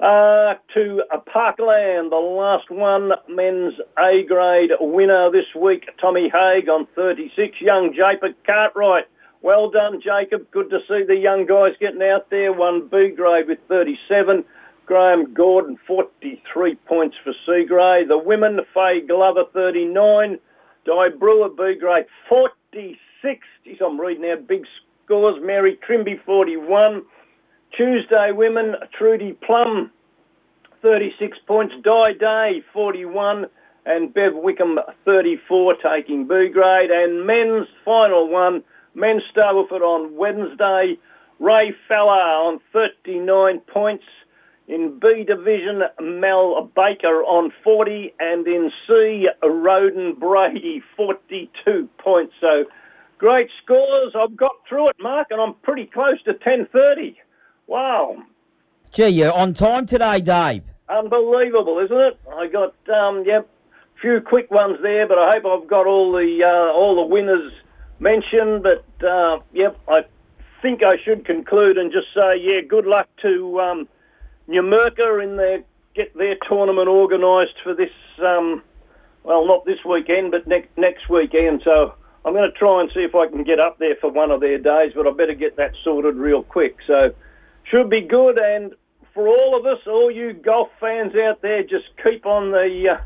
Uh, 0.00 0.54
to 0.74 1.02
Parkland, 1.26 2.12
the 2.12 2.16
last 2.16 2.70
one, 2.70 3.10
men's 3.28 3.74
A 3.98 4.22
grade 4.22 4.70
winner 4.78 5.28
this 5.32 5.52
week, 5.60 5.88
Tommy 6.00 6.30
Haig 6.32 6.68
on 6.68 6.86
36. 6.94 7.60
Young 7.60 7.92
Jacob 7.92 8.36
Cartwright. 8.46 9.06
Well 9.42 9.70
done, 9.70 10.00
Jacob. 10.00 10.50
Good 10.52 10.70
to 10.70 10.78
see 10.88 11.02
the 11.02 11.16
young 11.16 11.46
guys 11.46 11.72
getting 11.80 12.02
out 12.02 12.30
there. 12.30 12.52
One 12.52 12.86
B 12.86 13.08
grade 13.08 13.48
with 13.48 13.58
37. 13.66 14.44
Graham 14.86 15.34
Gordon, 15.34 15.78
43 15.86 16.76
points 16.86 17.16
for 17.22 17.32
C 17.44 17.64
grade. 17.66 18.08
The 18.08 18.18
women, 18.18 18.60
Faye 18.72 19.00
Glover, 19.00 19.44
39. 19.52 20.38
Di 20.86 21.08
Brewer, 21.18 21.50
B 21.50 21.74
grade, 21.78 22.06
46. 22.28 23.46
Geez, 23.64 23.78
I'm 23.84 24.00
reading 24.00 24.30
out 24.30 24.46
big 24.46 24.64
scores. 25.04 25.42
Mary 25.42 25.78
Trimby, 25.86 26.22
41. 26.24 27.02
Tuesday 27.76 28.32
women, 28.32 28.74
Trudy 28.96 29.32
Plum, 29.32 29.90
36 30.82 31.38
points. 31.46 31.74
Di 31.82 32.12
Day, 32.14 32.62
41. 32.72 33.46
And 33.86 34.12
Bev 34.12 34.34
Wickham, 34.34 34.78
34, 35.06 35.76
taking 35.76 36.28
B 36.28 36.48
grade. 36.52 36.90
And 36.90 37.26
men's 37.26 37.66
final 37.84 38.28
one, 38.28 38.62
men's 38.94 39.22
Stableford 39.34 39.80
on 39.80 40.14
Wednesday. 40.14 40.98
Ray 41.38 41.74
Fowler 41.88 42.20
on 42.20 42.60
39 42.72 43.60
points. 43.60 44.04
In 44.66 44.98
B 44.98 45.24
division, 45.24 45.84
Mel 45.98 46.70
Baker 46.76 47.22
on 47.22 47.50
40, 47.64 48.12
and 48.20 48.46
in 48.46 48.70
C, 48.86 49.26
Roden 49.42 50.14
Brady 50.14 50.82
42 50.94 51.88
points. 51.96 52.34
So 52.38 52.66
great 53.16 53.48
scores. 53.62 54.12
I've 54.14 54.36
got 54.36 54.52
through 54.68 54.88
it, 54.88 54.96
Mark, 55.00 55.28
and 55.30 55.40
I'm 55.40 55.54
pretty 55.62 55.86
close 55.86 56.22
to 56.24 56.34
10:30. 56.34 57.16
Wow. 57.68 58.16
Gee, 58.92 59.08
you're 59.08 59.32
on 59.32 59.52
time 59.52 59.84
today, 59.84 60.22
Dave. 60.22 60.62
Unbelievable, 60.88 61.78
isn't 61.80 62.00
it? 62.00 62.18
I 62.34 62.46
got 62.46 62.74
um, 62.88 63.24
yep, 63.26 63.46
few 64.00 64.22
quick 64.22 64.50
ones 64.50 64.78
there, 64.82 65.06
but 65.06 65.18
I 65.18 65.34
hope 65.34 65.44
I've 65.44 65.68
got 65.68 65.86
all 65.86 66.10
the 66.10 66.42
uh, 66.42 66.72
all 66.72 66.96
the 66.96 67.02
winners 67.02 67.52
mentioned. 68.00 68.62
But 68.62 69.06
uh, 69.06 69.40
yep, 69.52 69.78
I 69.86 70.06
think 70.62 70.82
I 70.82 70.96
should 71.04 71.26
conclude 71.26 71.76
and 71.76 71.92
just 71.92 72.06
say, 72.14 72.38
yeah, 72.40 72.62
good 72.66 72.86
luck 72.86 73.08
to. 73.22 73.60
Um, 73.60 73.88
Numurkah 74.48 75.22
in 75.22 75.36
their 75.36 75.62
get 75.94 76.16
their 76.16 76.36
tournament 76.48 76.88
organised 76.88 77.60
for 77.62 77.74
this. 77.74 77.92
Um, 78.18 78.62
well, 79.24 79.46
not 79.46 79.66
this 79.66 79.84
weekend, 79.84 80.30
but 80.30 80.46
ne- 80.46 80.68
next 80.78 81.10
weekend. 81.10 81.60
So 81.64 81.94
I'm 82.24 82.32
going 82.32 82.50
to 82.50 82.58
try 82.58 82.80
and 82.80 82.90
see 82.94 83.00
if 83.00 83.14
I 83.14 83.26
can 83.28 83.44
get 83.44 83.60
up 83.60 83.78
there 83.78 83.96
for 84.00 84.10
one 84.10 84.30
of 84.30 84.40
their 84.40 84.56
days, 84.56 84.92
but 84.96 85.06
I 85.06 85.10
better 85.10 85.34
get 85.34 85.56
that 85.56 85.72
sorted 85.84 86.14
real 86.14 86.42
quick. 86.42 86.76
So 86.86 87.14
should 87.70 87.90
be 87.90 88.02
good. 88.02 88.38
And 88.38 88.74
for 89.14 89.28
all 89.28 89.58
of 89.58 89.66
us, 89.66 89.78
all 89.86 90.10
you 90.10 90.32
golf 90.32 90.68
fans 90.80 91.14
out 91.16 91.42
there, 91.42 91.62
just 91.62 91.86
keep 92.02 92.26
on 92.26 92.50
the 92.50 92.96
uh, 92.96 93.02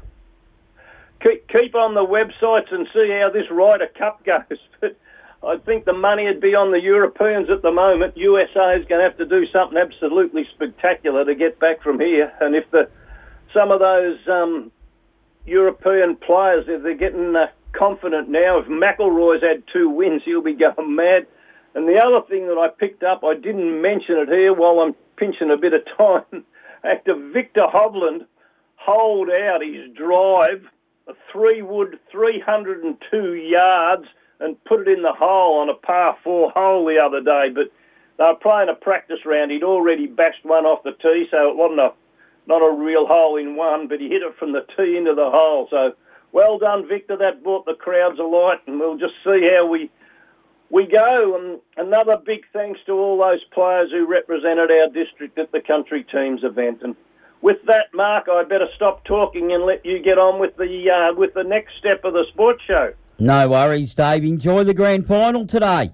keep, 1.23 1.49
keep 1.49 1.75
on 1.75 1.95
the 1.95 2.05
websites 2.05 2.73
and 2.73 2.87
see 2.93 3.09
how 3.21 3.31
this 3.33 3.51
Ryder 3.51 3.89
Cup 3.99 4.25
goes. 4.25 4.59
But 4.81 4.97
I 5.43 5.57
think 5.59 5.85
the 5.85 5.93
money 5.93 6.27
would 6.27 6.41
be 6.41 6.55
on 6.55 6.71
the 6.71 6.81
Europeans 6.81 7.51
at 7.51 7.63
the 7.63 7.73
moment. 7.73 8.17
USA 8.17 8.77
is 8.79 8.87
going 8.87 9.01
to 9.01 9.09
have 9.09 9.17
to 9.19 9.27
do 9.27 9.47
something 9.53 9.79
absolutely 9.79 10.47
spectacular 10.55 11.25
to 11.25 11.35
get 11.35 11.59
back 11.59 11.83
from 11.83 11.99
here. 11.99 12.33
And 12.41 12.55
if 12.55 12.71
the 12.71 12.89
some 13.53 13.71
of 13.71 13.81
those 13.81 14.19
um, 14.29 14.73
European 15.45 16.17
players, 16.17 16.65
if 16.69 16.83
they're 16.83 16.97
getting 16.97 17.37
uh, 17.37 17.49
confident 17.73 18.29
now, 18.29 18.59
if 18.59 18.67
McIlroy's 18.67 19.43
had 19.43 19.65
two 19.73 19.91
wins, 19.91 20.23
he'll 20.25 20.43
be 20.43 20.55
going 20.77 20.95
mad. 20.95 21.27
And 21.75 21.89
the 21.89 21.99
other 21.99 22.27
thing 22.29 22.47
that 22.49 22.59
I 22.59 22.69
picked 22.69 23.03
up, 23.03 23.23
I 23.25 23.35
didn't 23.35 23.81
mention 23.81 24.17
it 24.19 24.29
here 24.29 24.53
while 24.53 24.81
I'm 24.81 24.95
pinching 25.17 25.51
a 25.51 25.57
bit 25.57 25.73
of 25.73 25.83
time. 25.97 26.45
Actor 26.85 27.31
Viktor 27.33 27.67
Hovland 27.73 28.27
hold 28.77 29.31
out 29.31 29.63
his 29.63 29.91
drive, 29.95 30.65
a 31.07 31.15
three 31.33 31.63
wood, 31.63 31.99
302 32.11 33.35
yards 33.35 34.07
and 34.43 34.63
put 34.65 34.81
it 34.81 34.89
in 34.89 35.03
the 35.03 35.13
hole 35.13 35.61
on 35.61 35.71
a 35.71 35.75
par 35.75 36.17
four 36.23 36.51
hole 36.51 36.85
the 36.85 36.99
other 36.99 37.21
day. 37.21 37.49
But 37.55 37.73
they 38.19 38.25
were 38.25 38.35
playing 38.35 38.69
a 38.69 38.75
practice 38.75 39.25
round. 39.25 39.51
He'd 39.51 39.63
already 39.63 40.07
bashed 40.07 40.45
one 40.45 40.67
off 40.67 40.83
the 40.83 40.93
tee, 40.93 41.27
so 41.31 41.51
it 41.51 41.57
wasn't 41.57 41.81
a 41.81 41.93
not 42.49 42.59
a 42.59 42.75
real 42.75 43.07
hole 43.07 43.37
in 43.37 43.55
one, 43.55 43.87
but 43.87 44.01
he 44.01 44.09
hit 44.09 44.23
it 44.23 44.35
from 44.37 44.53
the 44.53 44.67
tee 44.77 44.97
into 44.97 45.15
the 45.15 45.31
hole. 45.31 45.69
So 45.71 45.93
well 46.33 46.59
done, 46.59 46.89
Viktor. 46.89 47.17
That 47.17 47.45
brought 47.45 47.67
the 47.67 47.75
crowds 47.75 48.19
alight, 48.19 48.59
and 48.67 48.81
we'll 48.81 48.99
just 48.99 49.15
see 49.25 49.49
how 49.55 49.67
we 49.67 49.91
we 50.73 50.87
go. 50.87 51.37
And 51.37 51.61
another 51.77 52.17
big 52.17 52.41
thanks 52.53 52.81
to 52.87 52.93
all 52.93 53.19
those 53.19 53.45
players 53.53 53.91
who 53.93 54.11
represented 54.11 54.71
our 54.73 54.89
district 54.93 55.39
at 55.39 55.53
the 55.53 55.61
country 55.61 56.05
teams 56.05 56.43
event. 56.43 56.81
And 56.83 56.97
with 57.43 57.59
that, 57.67 57.87
Mark, 57.95 58.27
I 58.29 58.43
better 58.43 58.69
stop 58.75 59.05
talking 59.05 59.53
and 59.53 59.65
let 59.65 59.85
you 59.85 60.03
get 60.03 60.19
on 60.19 60.41
with 60.41 60.57
the 60.57 60.91
uh, 60.91 61.15
with 61.15 61.35
the 61.35 61.45
next 61.45 61.75
step 61.79 62.05
of 62.05 62.15
the 62.15 62.25
sports 62.33 62.63
show. 62.67 62.93
No 63.19 63.49
worries, 63.49 63.95
Dave. 63.95 64.25
Enjoy 64.25 64.65
the 64.65 64.75
grand 64.75 65.07
final 65.07 65.47
today. 65.47 65.93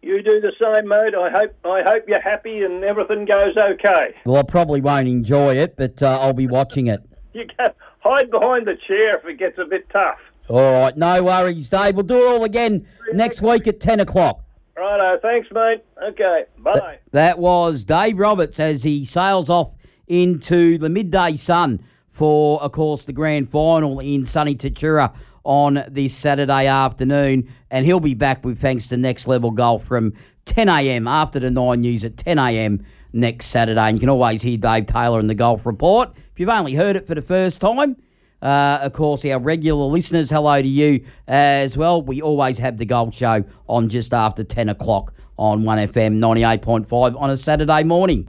You 0.00 0.22
do 0.22 0.40
the 0.40 0.52
same, 0.60 0.88
mate. 0.88 1.14
I 1.14 1.30
hope 1.30 1.54
I 1.64 1.82
hope 1.82 2.04
you're 2.08 2.20
happy 2.20 2.62
and 2.62 2.84
everything 2.84 3.24
goes 3.24 3.56
okay. 3.56 4.14
Well, 4.24 4.36
I 4.36 4.42
probably 4.42 4.80
won't 4.80 5.08
enjoy 5.08 5.56
it, 5.56 5.76
but 5.76 6.02
uh, 6.02 6.18
I'll 6.20 6.32
be 6.32 6.46
watching 6.46 6.86
it. 6.86 7.02
You 7.34 7.46
go 7.56 7.70
hide 8.00 8.30
behind 8.30 8.66
the 8.66 8.76
chair 8.86 9.16
if 9.16 9.24
it 9.24 9.38
gets 9.38 9.56
a 9.56 9.64
bit 9.64 9.88
tough. 9.88 10.18
All 10.52 10.70
right, 10.70 10.94
no 10.94 11.22
worries, 11.22 11.70
Dave. 11.70 11.94
We'll 11.94 12.04
do 12.04 12.14
it 12.14 12.30
all 12.30 12.44
again 12.44 12.86
next 13.14 13.40
week 13.40 13.66
at 13.66 13.80
10 13.80 14.00
o'clock. 14.00 14.44
Righto, 14.76 15.18
thanks, 15.22 15.48
mate. 15.50 15.82
Okay, 16.02 16.44
bye. 16.58 16.98
That 17.12 17.38
was 17.38 17.84
Dave 17.84 18.18
Roberts 18.18 18.60
as 18.60 18.82
he 18.82 19.06
sails 19.06 19.48
off 19.48 19.70
into 20.08 20.76
the 20.76 20.90
midday 20.90 21.36
sun 21.36 21.82
for, 22.10 22.62
of 22.62 22.72
course, 22.72 23.06
the 23.06 23.14
grand 23.14 23.48
final 23.48 23.98
in 23.98 24.26
sunny 24.26 24.54
Tatura 24.54 25.14
on 25.42 25.84
this 25.88 26.14
Saturday 26.14 26.66
afternoon. 26.66 27.50
And 27.70 27.86
he'll 27.86 27.98
be 27.98 28.12
back 28.12 28.44
with 28.44 28.58
thanks 28.58 28.88
to 28.88 28.98
Next 28.98 29.26
Level 29.26 29.52
Golf 29.52 29.84
from 29.84 30.12
10 30.44 30.68
a.m. 30.68 31.08
after 31.08 31.40
the 31.40 31.50
9 31.50 31.80
news 31.80 32.04
at 32.04 32.18
10 32.18 32.38
a.m. 32.38 32.84
next 33.14 33.46
Saturday. 33.46 33.80
And 33.80 33.96
you 33.96 34.00
can 34.00 34.10
always 34.10 34.42
hear 34.42 34.58
Dave 34.58 34.84
Taylor 34.84 35.18
in 35.18 35.28
the 35.28 35.34
Golf 35.34 35.64
Report. 35.64 36.10
If 36.14 36.38
you've 36.38 36.50
only 36.50 36.74
heard 36.74 36.96
it 36.96 37.06
for 37.06 37.14
the 37.14 37.22
first 37.22 37.58
time, 37.62 37.96
uh, 38.42 38.80
of 38.82 38.92
course, 38.92 39.24
our 39.24 39.38
regular 39.38 39.84
listeners, 39.84 40.30
hello 40.30 40.60
to 40.60 40.68
you 40.68 41.04
as 41.28 41.78
well. 41.78 42.02
We 42.02 42.20
always 42.20 42.58
have 42.58 42.76
the 42.76 42.84
Golf 42.84 43.14
Show 43.14 43.44
on 43.68 43.88
just 43.88 44.12
after 44.12 44.42
10 44.42 44.68
o'clock 44.68 45.14
on 45.38 45.62
1FM 45.62 46.18
98.5 46.18 47.20
on 47.20 47.30
a 47.30 47.36
Saturday 47.36 47.84
morning. 47.84 48.26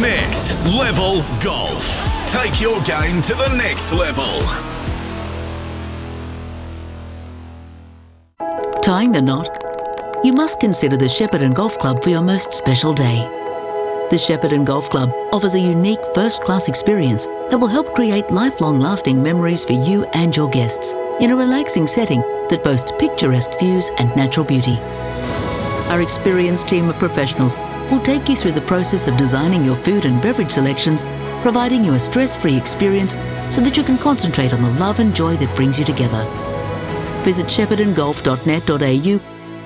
Next 0.00 0.54
Level 0.66 1.24
Golf. 1.40 1.84
Take 2.28 2.60
your 2.60 2.80
game 2.82 3.22
to 3.22 3.34
the 3.34 3.48
next 3.56 3.92
level. 3.92 4.40
Tying 8.82 9.12
the 9.12 9.22
knot? 9.22 9.48
You 10.24 10.32
must 10.32 10.60
consider 10.60 10.96
the 10.96 11.06
Shepparton 11.06 11.54
Golf 11.54 11.78
Club 11.78 12.02
for 12.02 12.10
your 12.10 12.22
most 12.22 12.52
special 12.52 12.92
day. 12.92 13.43
The 14.10 14.16
Shepparton 14.16 14.66
Golf 14.66 14.90
Club 14.90 15.10
offers 15.32 15.54
a 15.54 15.58
unique 15.58 16.04
first 16.14 16.42
class 16.42 16.68
experience 16.68 17.24
that 17.48 17.58
will 17.58 17.68
help 17.68 17.94
create 17.94 18.30
lifelong 18.30 18.78
lasting 18.78 19.22
memories 19.22 19.64
for 19.64 19.72
you 19.72 20.04
and 20.12 20.36
your 20.36 20.50
guests 20.50 20.92
in 21.20 21.30
a 21.30 21.36
relaxing 21.36 21.86
setting 21.86 22.20
that 22.50 22.62
boasts 22.62 22.92
picturesque 22.98 23.58
views 23.58 23.90
and 23.98 24.14
natural 24.14 24.44
beauty. 24.44 24.76
Our 25.88 26.02
experienced 26.02 26.68
team 26.68 26.90
of 26.90 26.96
professionals 26.96 27.56
will 27.90 28.00
take 28.00 28.28
you 28.28 28.36
through 28.36 28.52
the 28.52 28.60
process 28.60 29.08
of 29.08 29.16
designing 29.16 29.64
your 29.64 29.76
food 29.76 30.04
and 30.04 30.20
beverage 30.20 30.52
selections, 30.52 31.02
providing 31.40 31.82
you 31.82 31.94
a 31.94 31.98
stress 31.98 32.36
free 32.36 32.58
experience 32.58 33.12
so 33.50 33.62
that 33.62 33.78
you 33.78 33.82
can 33.82 33.96
concentrate 33.96 34.52
on 34.52 34.62
the 34.62 34.70
love 34.72 35.00
and 35.00 35.16
joy 35.16 35.34
that 35.38 35.56
brings 35.56 35.78
you 35.78 35.84
together. 35.86 36.24
Visit 37.24 37.46
sheppartongolf.net.au 37.46 39.20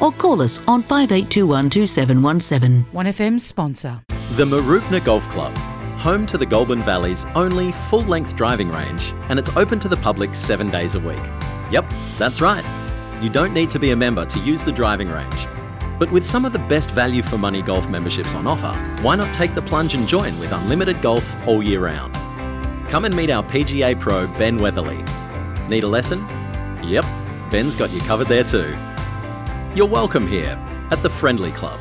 or 0.07 0.13
call 0.13 0.43
us 0.43 0.61
on 0.69 0.83
5821 0.83 1.71
2717. 1.71 2.87
1FM 2.95 3.41
sponsor. 3.41 4.01
The 4.33 4.45
Mooroopna 4.45 5.03
Golf 5.03 5.27
Club, 5.31 5.57
home 5.97 6.27
to 6.27 6.37
the 6.37 6.45
Goulburn 6.45 6.83
Valley's 6.83 7.25
only 7.35 7.73
full 7.73 8.03
length 8.03 8.37
driving 8.37 8.69
range, 8.71 9.15
and 9.31 9.39
it's 9.39 9.57
open 9.57 9.79
to 9.81 9.89
the 9.89 9.97
public 9.97 10.35
seven 10.35 10.71
days 10.71 10.95
a 10.95 11.01
week. 11.01 11.19
Yep, 11.71 11.91
that's 12.19 12.43
right. 12.43 12.65
You 13.23 13.31
don't 13.31 13.55
need 13.55 13.71
to 13.71 13.79
be 13.79 13.91
a 13.91 13.97
member 13.97 14.27
to 14.27 14.39
use 14.41 14.65
the 14.65 14.71
driving 14.71 15.09
range. 15.09 15.47
But 15.99 16.13
with 16.13 16.27
some 16.27 16.45
of 16.45 16.53
the 16.53 16.59
best 16.61 16.91
value 16.91 17.23
for 17.23 17.39
money 17.39 17.63
golf 17.63 17.89
memberships 17.89 18.35
on 18.35 18.47
offer, 18.47 18.73
why 19.03 19.17
not 19.17 19.33
take 19.35 19.55
the 19.55 19.63
plunge 19.63 19.95
and 19.95 20.07
join 20.07 20.39
with 20.39 20.53
unlimited 20.53 21.01
golf 21.01 21.35
all 21.49 21.63
year 21.63 21.81
round? 21.87 22.15
Come 22.89 23.07
and 23.07 23.17
meet 23.17 23.31
our 23.31 23.43
PGA 23.43 23.99
pro, 23.99 24.29
Ben 24.39 24.59
Weatherly. 24.59 25.03
Need 25.69 25.85
a 25.85 25.89
lesson? 25.89 26.21
Yep, 26.85 27.07
Ben's 27.51 27.75
got 27.75 27.91
you 27.91 28.01
covered 28.03 28.29
there 28.29 28.45
too. 28.45 28.77
You're 29.75 29.89
welcome 29.89 30.29
here 30.29 30.63
at 30.91 31.03
the 31.03 31.11
Friendly 31.11 31.51
Club, 31.51 31.81